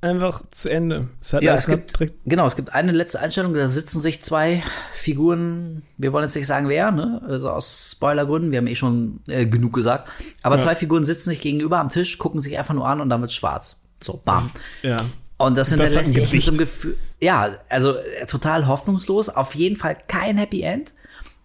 [0.00, 1.08] einfach zu Ende.
[1.20, 4.62] Es Ja, es gibt, genau, es gibt eine letzte Einstellung, da sitzen sich zwei
[4.92, 9.20] Figuren, wir wollen jetzt nicht sagen wer, ne, also aus Spoilergründen, wir haben eh schon
[9.28, 10.08] äh, genug gesagt,
[10.42, 13.20] aber zwei Figuren sitzen sich gegenüber am Tisch, gucken sich einfach nur an und dann
[13.20, 13.80] wird's schwarz.
[14.02, 14.42] So, bam.
[14.82, 14.96] ja.
[15.36, 16.58] Und das Das hinterlässt ein sich mit so einem.
[16.58, 20.92] Gefühl, ja, also äh, total hoffnungslos, auf jeden Fall kein Happy End.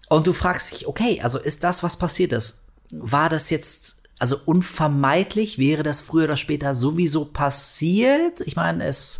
[0.09, 2.61] Und du fragst dich, okay, also ist das, was passiert ist,
[2.91, 8.41] war das jetzt, also unvermeidlich, wäre das früher oder später sowieso passiert?
[8.41, 9.20] Ich meine, es,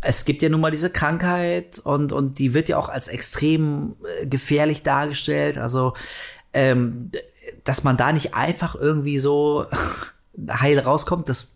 [0.00, 3.96] es gibt ja nun mal diese Krankheit und, und die wird ja auch als extrem
[4.20, 5.58] äh, gefährlich dargestellt.
[5.58, 5.94] Also,
[6.52, 7.10] ähm,
[7.64, 9.66] dass man da nicht einfach irgendwie so
[10.48, 11.52] heil rauskommt, das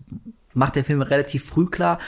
[0.53, 1.98] macht der Film relativ früh klar.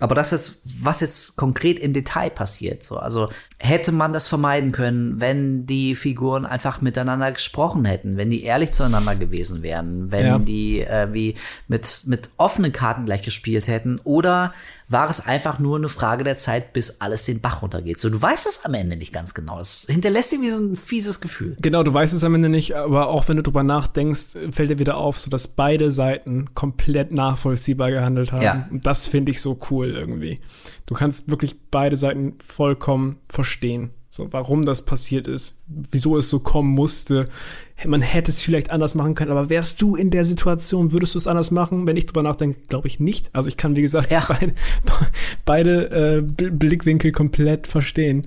[0.00, 3.30] Aber das jetzt, was jetzt konkret im Detail passiert, so, also
[3.64, 8.72] hätte man das vermeiden können, wenn die Figuren einfach miteinander gesprochen hätten, wenn die ehrlich
[8.72, 10.38] zueinander gewesen wären, wenn Ja.
[10.38, 11.34] die äh, wie
[11.66, 14.52] mit mit offenen Karten gleich gespielt hätten, oder
[14.86, 17.98] war es einfach nur eine Frage der Zeit, bis alles den Bach runtergeht?
[17.98, 19.56] So, du weißt es am Ende nicht ganz genau.
[19.56, 21.56] Das hinterlässt dir wie so ein fieses Gefühl.
[21.60, 24.78] Genau, du weißt es am Ende nicht, aber auch wenn du drüber nachdenkst, fällt dir
[24.78, 28.42] wieder auf, so dass beide Seiten komplett nachvollziehbar gehandelt haben.
[28.42, 28.68] Ja.
[28.70, 30.40] Und das finde ich so cool irgendwie.
[30.86, 33.90] Du kannst wirklich beide Seiten vollkommen verstehen.
[34.10, 37.28] So, warum das passiert ist, wieso es so kommen musste.
[37.84, 41.18] Man hätte es vielleicht anders machen können, aber wärst du in der Situation, würdest du
[41.18, 41.86] es anders machen?
[41.88, 43.30] Wenn ich drüber nachdenke, glaube ich nicht.
[43.34, 44.24] Also ich kann, wie gesagt, Ja.
[44.28, 44.54] beide,
[45.44, 48.26] beide äh, Bl- Blickwinkel komplett verstehen.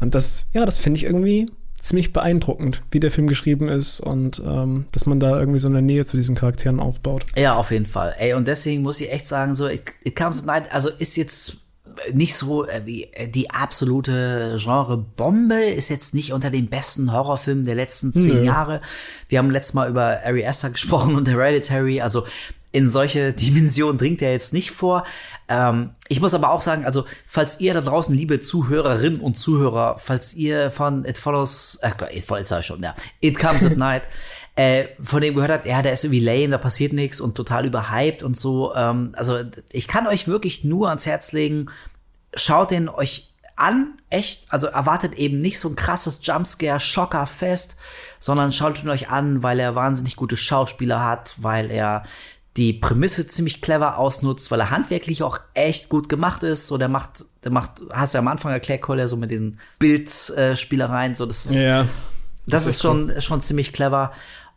[0.00, 1.46] Und das, ja, das finde ich irgendwie
[1.80, 5.82] ziemlich beeindruckend, wie der Film geschrieben ist und ähm, dass man da irgendwie so eine
[5.82, 7.24] Nähe zu diesen Charakteren aufbaut.
[7.36, 8.14] Ja, auf jeden Fall.
[8.18, 11.16] Ey, und deswegen muss ich echt sagen, so, it, it comes at night, also ist
[11.16, 11.56] jetzt
[12.12, 17.64] nicht so äh, wie äh, die absolute Genre-Bombe, ist jetzt nicht unter den besten Horrorfilmen
[17.64, 18.44] der letzten zehn Nö.
[18.44, 18.80] Jahre.
[19.28, 22.24] Wir haben letztes Mal über Ari Aster gesprochen und Hereditary, also
[22.72, 25.04] in solche Dimensionen dringt er jetzt nicht vor.
[25.48, 29.96] Ähm, ich muss aber auch sagen, also falls ihr da draußen, liebe Zuhörerinnen und Zuhörer,
[29.98, 33.76] falls ihr von It Follows, äh, It Follows sag ich schon, ja, It Comes at
[33.76, 34.02] Night,
[34.56, 37.64] äh, von dem gehört habt, ja, der ist irgendwie lame, da passiert nichts und total
[37.66, 38.74] überhyped und so.
[38.74, 39.40] Ähm, also
[39.70, 41.70] ich kann euch wirklich nur ans Herz legen,
[42.34, 47.76] schaut den euch an, echt, also erwartet eben nicht so ein krasses Jumpscare, Schocker-Fest,
[48.18, 52.04] sondern schaut ihn euch an, weil er wahnsinnig gute Schauspieler hat, weil er
[52.56, 56.66] die Prämisse ziemlich clever ausnutzt, weil er handwerklich auch echt gut gemacht ist.
[56.68, 59.58] So, der macht, der macht, hast du ja am Anfang erklärt, Cole, so mit den
[59.78, 61.82] Bildspielereien, so, das ist, Ja.
[61.82, 61.88] das,
[62.46, 64.12] das ist ist schon, schon ziemlich clever.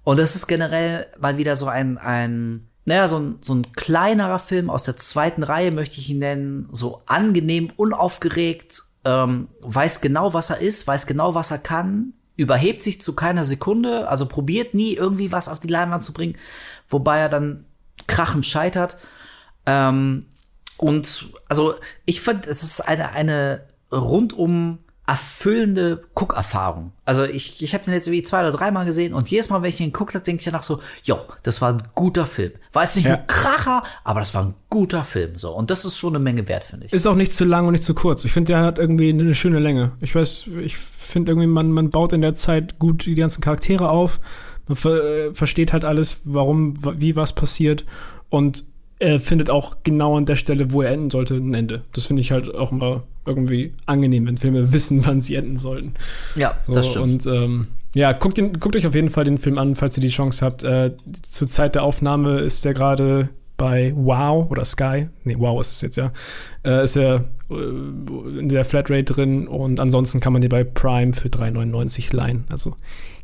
[0.05, 4.39] Und das ist generell mal wieder so ein, ein, naja, so ein, so ein kleinerer
[4.39, 10.33] Film aus der zweiten Reihe, möchte ich ihn nennen, so angenehm, unaufgeregt, ähm, weiß genau,
[10.33, 14.75] was er ist, weiß genau, was er kann, überhebt sich zu keiner Sekunde, also probiert
[14.75, 16.37] nie irgendwie was auf die Leinwand zu bringen,
[16.87, 17.65] wobei er dann
[18.05, 18.97] krachend scheitert.
[19.65, 20.27] Ähm,
[20.77, 21.73] und also
[22.05, 26.91] ich finde, es ist eine, eine rundum erfüllende Guckerfahrung.
[27.05, 29.69] Also ich, ich habe den jetzt irgendwie zwei oder dreimal gesehen und jedes Mal, wenn
[29.69, 32.51] ich den geguckt habe, denke ich danach so, jo, das war ein guter Film.
[32.73, 33.15] War jetzt nicht Ja.
[33.15, 35.37] ein Kracher, aber das war ein guter Film.
[35.37, 36.93] So und das ist schon eine Menge wert, finde ich.
[36.93, 38.25] Ist auch nicht zu lang und nicht zu kurz.
[38.25, 39.91] Ich finde, der hat irgendwie eine schöne Länge.
[40.01, 43.89] Ich weiß, ich finde irgendwie, man, man baut in der Zeit gut die ganzen Charaktere
[43.89, 44.19] auf.
[44.67, 47.85] Man ver äh, versteht halt alles, warum, wa- wie was passiert.
[48.29, 48.63] Und
[48.97, 51.83] er findet auch genau an der Stelle, wo er enden sollte, ein Ende.
[51.93, 55.93] Das finde ich halt auch immer irgendwie angenehm, wenn Filme wissen, wann sie enden sollten.
[56.35, 57.25] Ja, So, das stimmt.
[57.25, 60.01] Und ähm, ja, guckt, den, guckt euch auf jeden Fall den Film an, falls ihr
[60.01, 60.63] die Chance habt.
[60.63, 65.71] Äh, zur Zeit der Aufnahme ist der gerade bei Wow oder Sky, nee, Wow ist
[65.71, 66.11] es jetzt ja,
[66.65, 67.53] äh, ist er äh,
[68.39, 72.45] in der Flatrate drin und ansonsten kann man die bei Prime für 3,99 leihen.
[72.51, 72.75] Also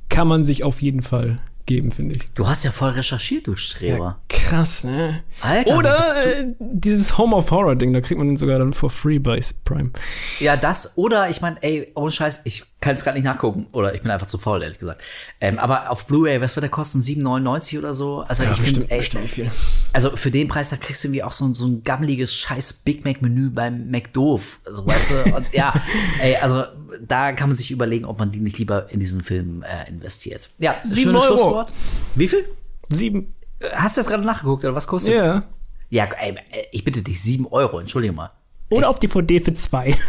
[0.07, 2.21] kann man sich auf jeden Fall geben, finde ich.
[2.35, 4.19] Du hast ja voll recherchiert, du Streber.
[4.29, 5.23] krass, ne?
[5.41, 8.89] Alter, Oder äh, dieses Home of Horror Ding, da kriegt man den sogar dann for
[8.89, 9.91] free bei Prime.
[10.39, 13.93] Ja, das oder ich meine, ey, ohne Scheiß, ich kann es gar nicht nachgucken oder
[13.93, 15.03] ich bin einfach zu faul, ehrlich gesagt.
[15.39, 16.99] Ähm, aber auf Blu-ray, was wird der kosten?
[16.99, 18.21] 7,99 oder so?
[18.27, 19.51] Also ich finde, ey, bestimmt nicht viel.
[19.93, 22.73] also für den Preis, da kriegst du irgendwie auch so, ein- so ein gammeliges scheiß
[22.73, 24.59] Big Mac Menü beim McDoof.
[24.65, 25.73] Also weißt du, und ja,
[26.21, 26.63] ey, also
[27.07, 30.49] da kann man sich überlegen, ob man die nicht lieber in diesen Film äh, investiert.
[30.57, 31.37] Ja, Sieben schönes Euro.
[31.37, 31.73] Schlusswort.
[32.15, 32.45] Wie viel?
[32.89, 33.33] Sieben.
[33.59, 35.13] Äh, Hast du das gerade nachgeguckt oder was kostet?
[35.13, 35.43] Ja.
[35.91, 36.35] Ja, ey,
[36.71, 38.31] ich bitte dich, sieben Euro, entschuldige mal.
[38.71, 39.95] Oder auf DVD für zwei.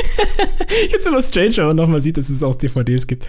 [0.90, 3.26] Jetzt immer strange, wenn man nochmal sieht, dass es auch DVDs gibt.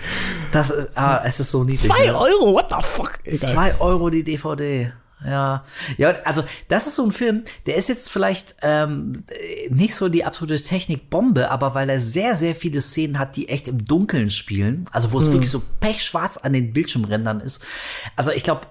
[0.51, 1.81] Das ist, ah, es ist so niedlich.
[1.81, 2.17] Zwei ne?
[2.17, 3.19] Euro, what the fuck?
[3.23, 3.37] Egal.
[3.37, 4.91] Zwei Euro die DVD.
[5.25, 5.63] Ja.
[5.97, 9.23] Ja, also das ist so ein Film, der ist jetzt vielleicht ähm,
[9.69, 13.67] nicht so die absolute Technikbombe, aber weil er sehr, sehr viele Szenen hat, die echt
[13.67, 17.65] im Dunkeln spielen, also wo es wirklich so pechschwarz an den Bildschirmrändern ist.
[18.15, 18.61] Also ich glaube,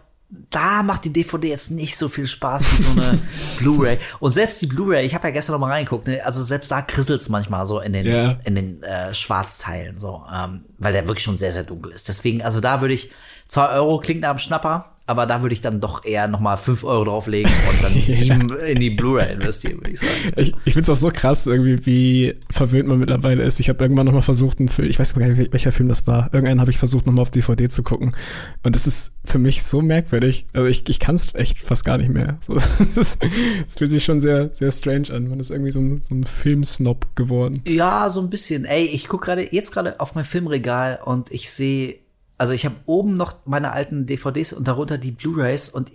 [0.51, 3.19] da macht die DVD jetzt nicht so viel Spaß wie so eine
[3.59, 3.99] Blu-ray.
[4.21, 6.25] Und selbst die Blu-ray, ich habe ja gestern noch mal reingeguckt, ne?
[6.25, 8.39] also selbst da krisselt's manchmal so in den Ja.
[8.45, 12.09] in den äh, Schwarzteilen, so, ähm, weil der wirklich schon sehr, sehr dunkel ist.
[12.09, 13.11] Deswegen, also da würde ich,
[13.49, 16.57] zwei Euro klingt nach einem Schnapper, aber da würde ich dann doch eher noch mal
[16.57, 20.13] fünf Euro drauflegen und dann sieben in die Blu-ray investieren, würde ich sagen.
[20.37, 23.59] Ich, ich finde es auch so krass, irgendwie, wie verwöhnt man mittlerweile ist.
[23.61, 26.07] Ich habe irgendwann nochmal versucht, einen Film, ich weiß gar nicht, wel- welcher Film das
[26.07, 26.27] war.
[26.33, 28.15] Irgendeinen habe ich versucht, nochmal auf DVD zu gucken.
[28.63, 30.47] Und es ist für mich so merkwürdig.
[30.53, 32.39] Also ich, ich kann es echt fast gar nicht mehr.
[32.49, 35.29] Es fühlt sich schon sehr, sehr strange an.
[35.29, 37.63] Man ist irgendwie so ein, so ein Filmsnob geworden.
[37.67, 38.65] Ja, so ein bisschen.
[38.65, 41.97] Ey, ich guck gerade jetzt gerade auf mein Filmregal und ich sehe,
[42.43, 45.93] also ich habe oben noch meine alten DVDs und darunter die Blu-rays und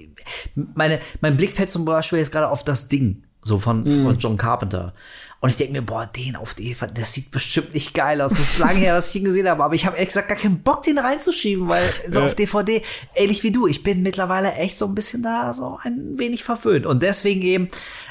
[0.56, 4.38] meine, mein Blick fällt zum Beispiel jetzt gerade auf das Ding, so von, von John
[4.38, 4.94] Carpenter.
[5.42, 8.32] Und ich denke mir, boah, den auf DVD, das sieht bestimmt nicht geil aus.
[8.32, 10.38] Das ist lange her, dass ich ihn gesehen habe, aber ich habe ehrlich gesagt gar
[10.38, 12.82] keinen Bock, den reinzuschieben, weil so auf DVD,
[13.14, 16.86] ähnlich wie du, ich bin mittlerweile echt so ein bisschen da so ein wenig verwöhnt.
[16.86, 17.68] Und deswegen eben,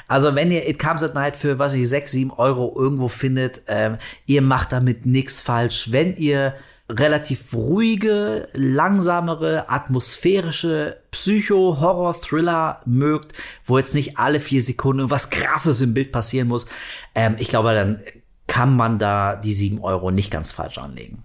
[0.07, 3.63] also wenn ihr It Comes at Night für, was ich, sechs, sieben Euro irgendwo findet,
[3.65, 5.91] ähm, ihr macht damit nichts falsch.
[5.91, 6.53] Wenn ihr
[6.89, 13.33] relativ ruhige, langsamere, atmosphärische Psycho-Horror-Thriller mögt,
[13.65, 16.65] wo jetzt nicht alle vier Sekunden was Krasses im Bild passieren muss,
[17.13, 18.01] ähm, ich glaube, dann
[18.47, 21.23] kann man da die sieben Euro nicht ganz falsch anlegen.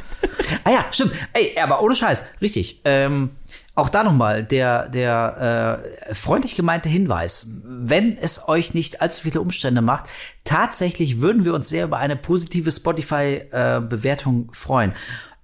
[0.63, 1.13] Ah ja, stimmt.
[1.33, 2.81] Ey, aber ohne Scheiß, richtig.
[2.85, 3.31] Ähm,
[3.77, 7.51] auch da nochmal der, der äh, freundlich gemeinte Hinweis.
[7.63, 10.07] Wenn es euch nicht allzu viele Umstände macht,
[10.45, 14.95] tatsächlich würden wir uns sehr über eine positive Spotify-Bewertung freuen.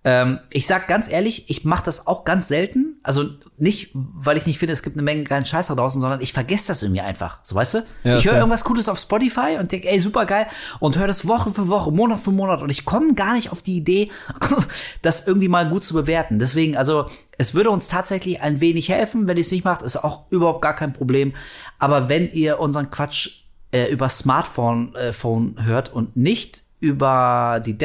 [0.05, 2.97] Ähm, ich sag ganz ehrlich, ich mache das auch ganz selten.
[3.05, 6.21] Also nicht, weil ich nicht finde, es gibt eine Menge geilen Scheiß da draußen, sondern
[6.21, 7.39] ich vergesse das irgendwie einfach.
[7.45, 7.87] So weißt du?
[8.03, 10.47] Ja, ich höre irgendwas Cooles auf Spotify und denke, ey, super geil,
[10.81, 13.63] und höre das Woche für Woche, Monat für Monat und ich komme gar nicht auf
[13.63, 14.11] die Idee,
[15.03, 16.41] das irgendwie mal gut zu bewerten.
[16.41, 17.07] Deswegen, also
[17.39, 20.63] es würde uns tatsächlich ein wenig helfen, wenn ihr es nicht macht, ist auch überhaupt
[20.63, 21.33] gar kein Problem.
[21.79, 27.79] Aber wenn ihr unseren Quatsch äh, über Smartphone äh, Phone hört und nicht über die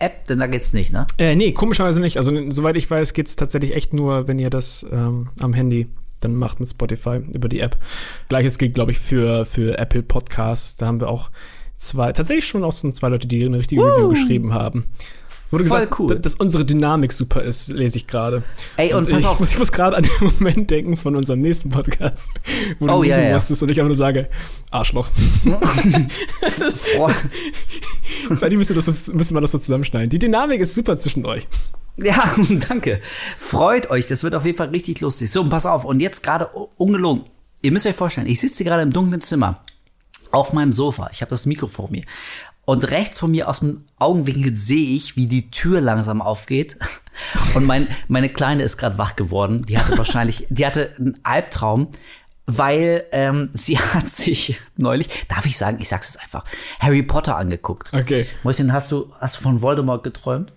[0.00, 1.06] Desktop-App, denn da geht's nicht, ne?
[1.18, 2.16] Äh, nee, komischerweise nicht.
[2.16, 5.88] Also, soweit ich weiß, geht's tatsächlich echt nur, wenn ihr das ähm, am Handy
[6.20, 7.78] dann macht mit Spotify über die App.
[8.28, 10.76] Gleiches gilt, glaube ich, für, für Apple Podcasts.
[10.76, 11.30] Da haben wir auch
[11.78, 14.86] zwei, tatsächlich schon auch so zwei Leute, die eine richtige Review geschrieben haben.
[15.50, 16.18] Wurde Voll gesagt, cool.
[16.20, 18.44] dass unsere Dynamik super ist, lese ich gerade.
[18.76, 19.40] Ey, und pass ich auf.
[19.40, 22.28] Muss, ich muss gerade an den Moment denken von unserem nächsten Podcast,
[22.78, 23.34] wo du Oh, ja, lesen ja.
[23.34, 24.28] musstest und ich einfach nur sage,
[24.70, 25.08] Arschloch.
[26.96, 27.12] Boah.
[28.30, 30.10] Seitdem müssen, wir das, müssen wir das so zusammenschneiden.
[30.10, 31.46] Die Dynamik ist super zwischen euch.
[31.96, 32.32] Ja,
[32.68, 33.00] danke.
[33.38, 35.30] Freut euch, das wird auf jeden Fall richtig lustig.
[35.30, 37.24] So, und pass auf, und jetzt gerade u- ungelogen.
[37.62, 39.60] Ihr müsst euch vorstellen, ich sitze hier gerade im dunklen Zimmer
[40.32, 41.10] auf meinem Sofa.
[41.12, 42.04] Ich habe das Mikro vor mir.
[42.70, 46.78] Und rechts von mir aus dem Augenwinkel sehe ich, wie die Tür langsam aufgeht.
[47.56, 49.66] Und mein, meine Kleine ist gerade wach geworden.
[49.66, 51.88] Die hatte wahrscheinlich, die hatte einen Albtraum,
[52.46, 56.44] weil ähm, sie hat sich neulich, darf ich sagen, ich sag's jetzt einfach,
[56.78, 57.92] Harry Potter angeguckt.
[57.92, 58.24] Okay.
[58.44, 60.52] Mäuschen, hast du, hast du von Voldemort geträumt?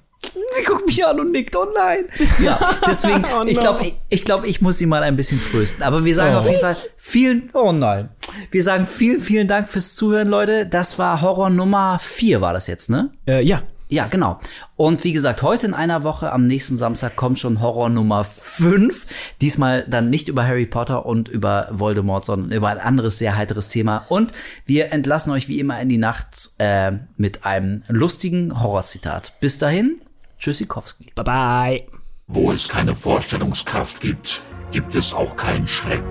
[0.57, 2.05] Sie guckt mich an und nickt, oh nein.
[2.41, 3.61] Ja, deswegen, Oh ich no.
[3.61, 5.83] glaube, ich, ich, glaub, ich muss sie mal ein bisschen trösten.
[5.83, 6.39] Aber wir sagen Oh.
[6.39, 8.09] auf jeden Fall vielen, oh nein.
[8.51, 10.65] Wir sagen vielen, vielen Dank fürs Zuhören, Leute.
[10.65, 13.11] Das war Horror Nummer vier, war das jetzt, ne?
[13.27, 14.39] Äh, ja, Ja, genau.
[14.75, 19.05] Und wie gesagt, heute in einer Woche, am nächsten Samstag, kommt schon Horror Nummer 5.
[19.41, 23.69] Diesmal dann nicht über Harry Potter und über Voldemort, sondern über ein anderes sehr heiteres
[23.69, 24.05] Thema.
[24.09, 24.31] Und
[24.65, 29.33] wir entlassen euch wie immer in die Nacht äh, mit einem lustigen Horrorzitat.
[29.41, 30.01] Bis dahin,
[30.43, 31.13] Tschüssikowski.
[31.15, 31.87] bye bye.
[32.27, 34.41] Wo es keine Vorstellungskraft gibt,
[34.71, 36.03] gibt es auch keinen Schreck.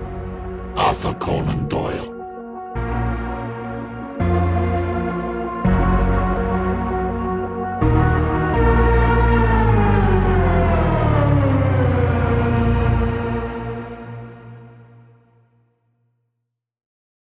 [0.75, 2.12] Arthur Conan Doyle.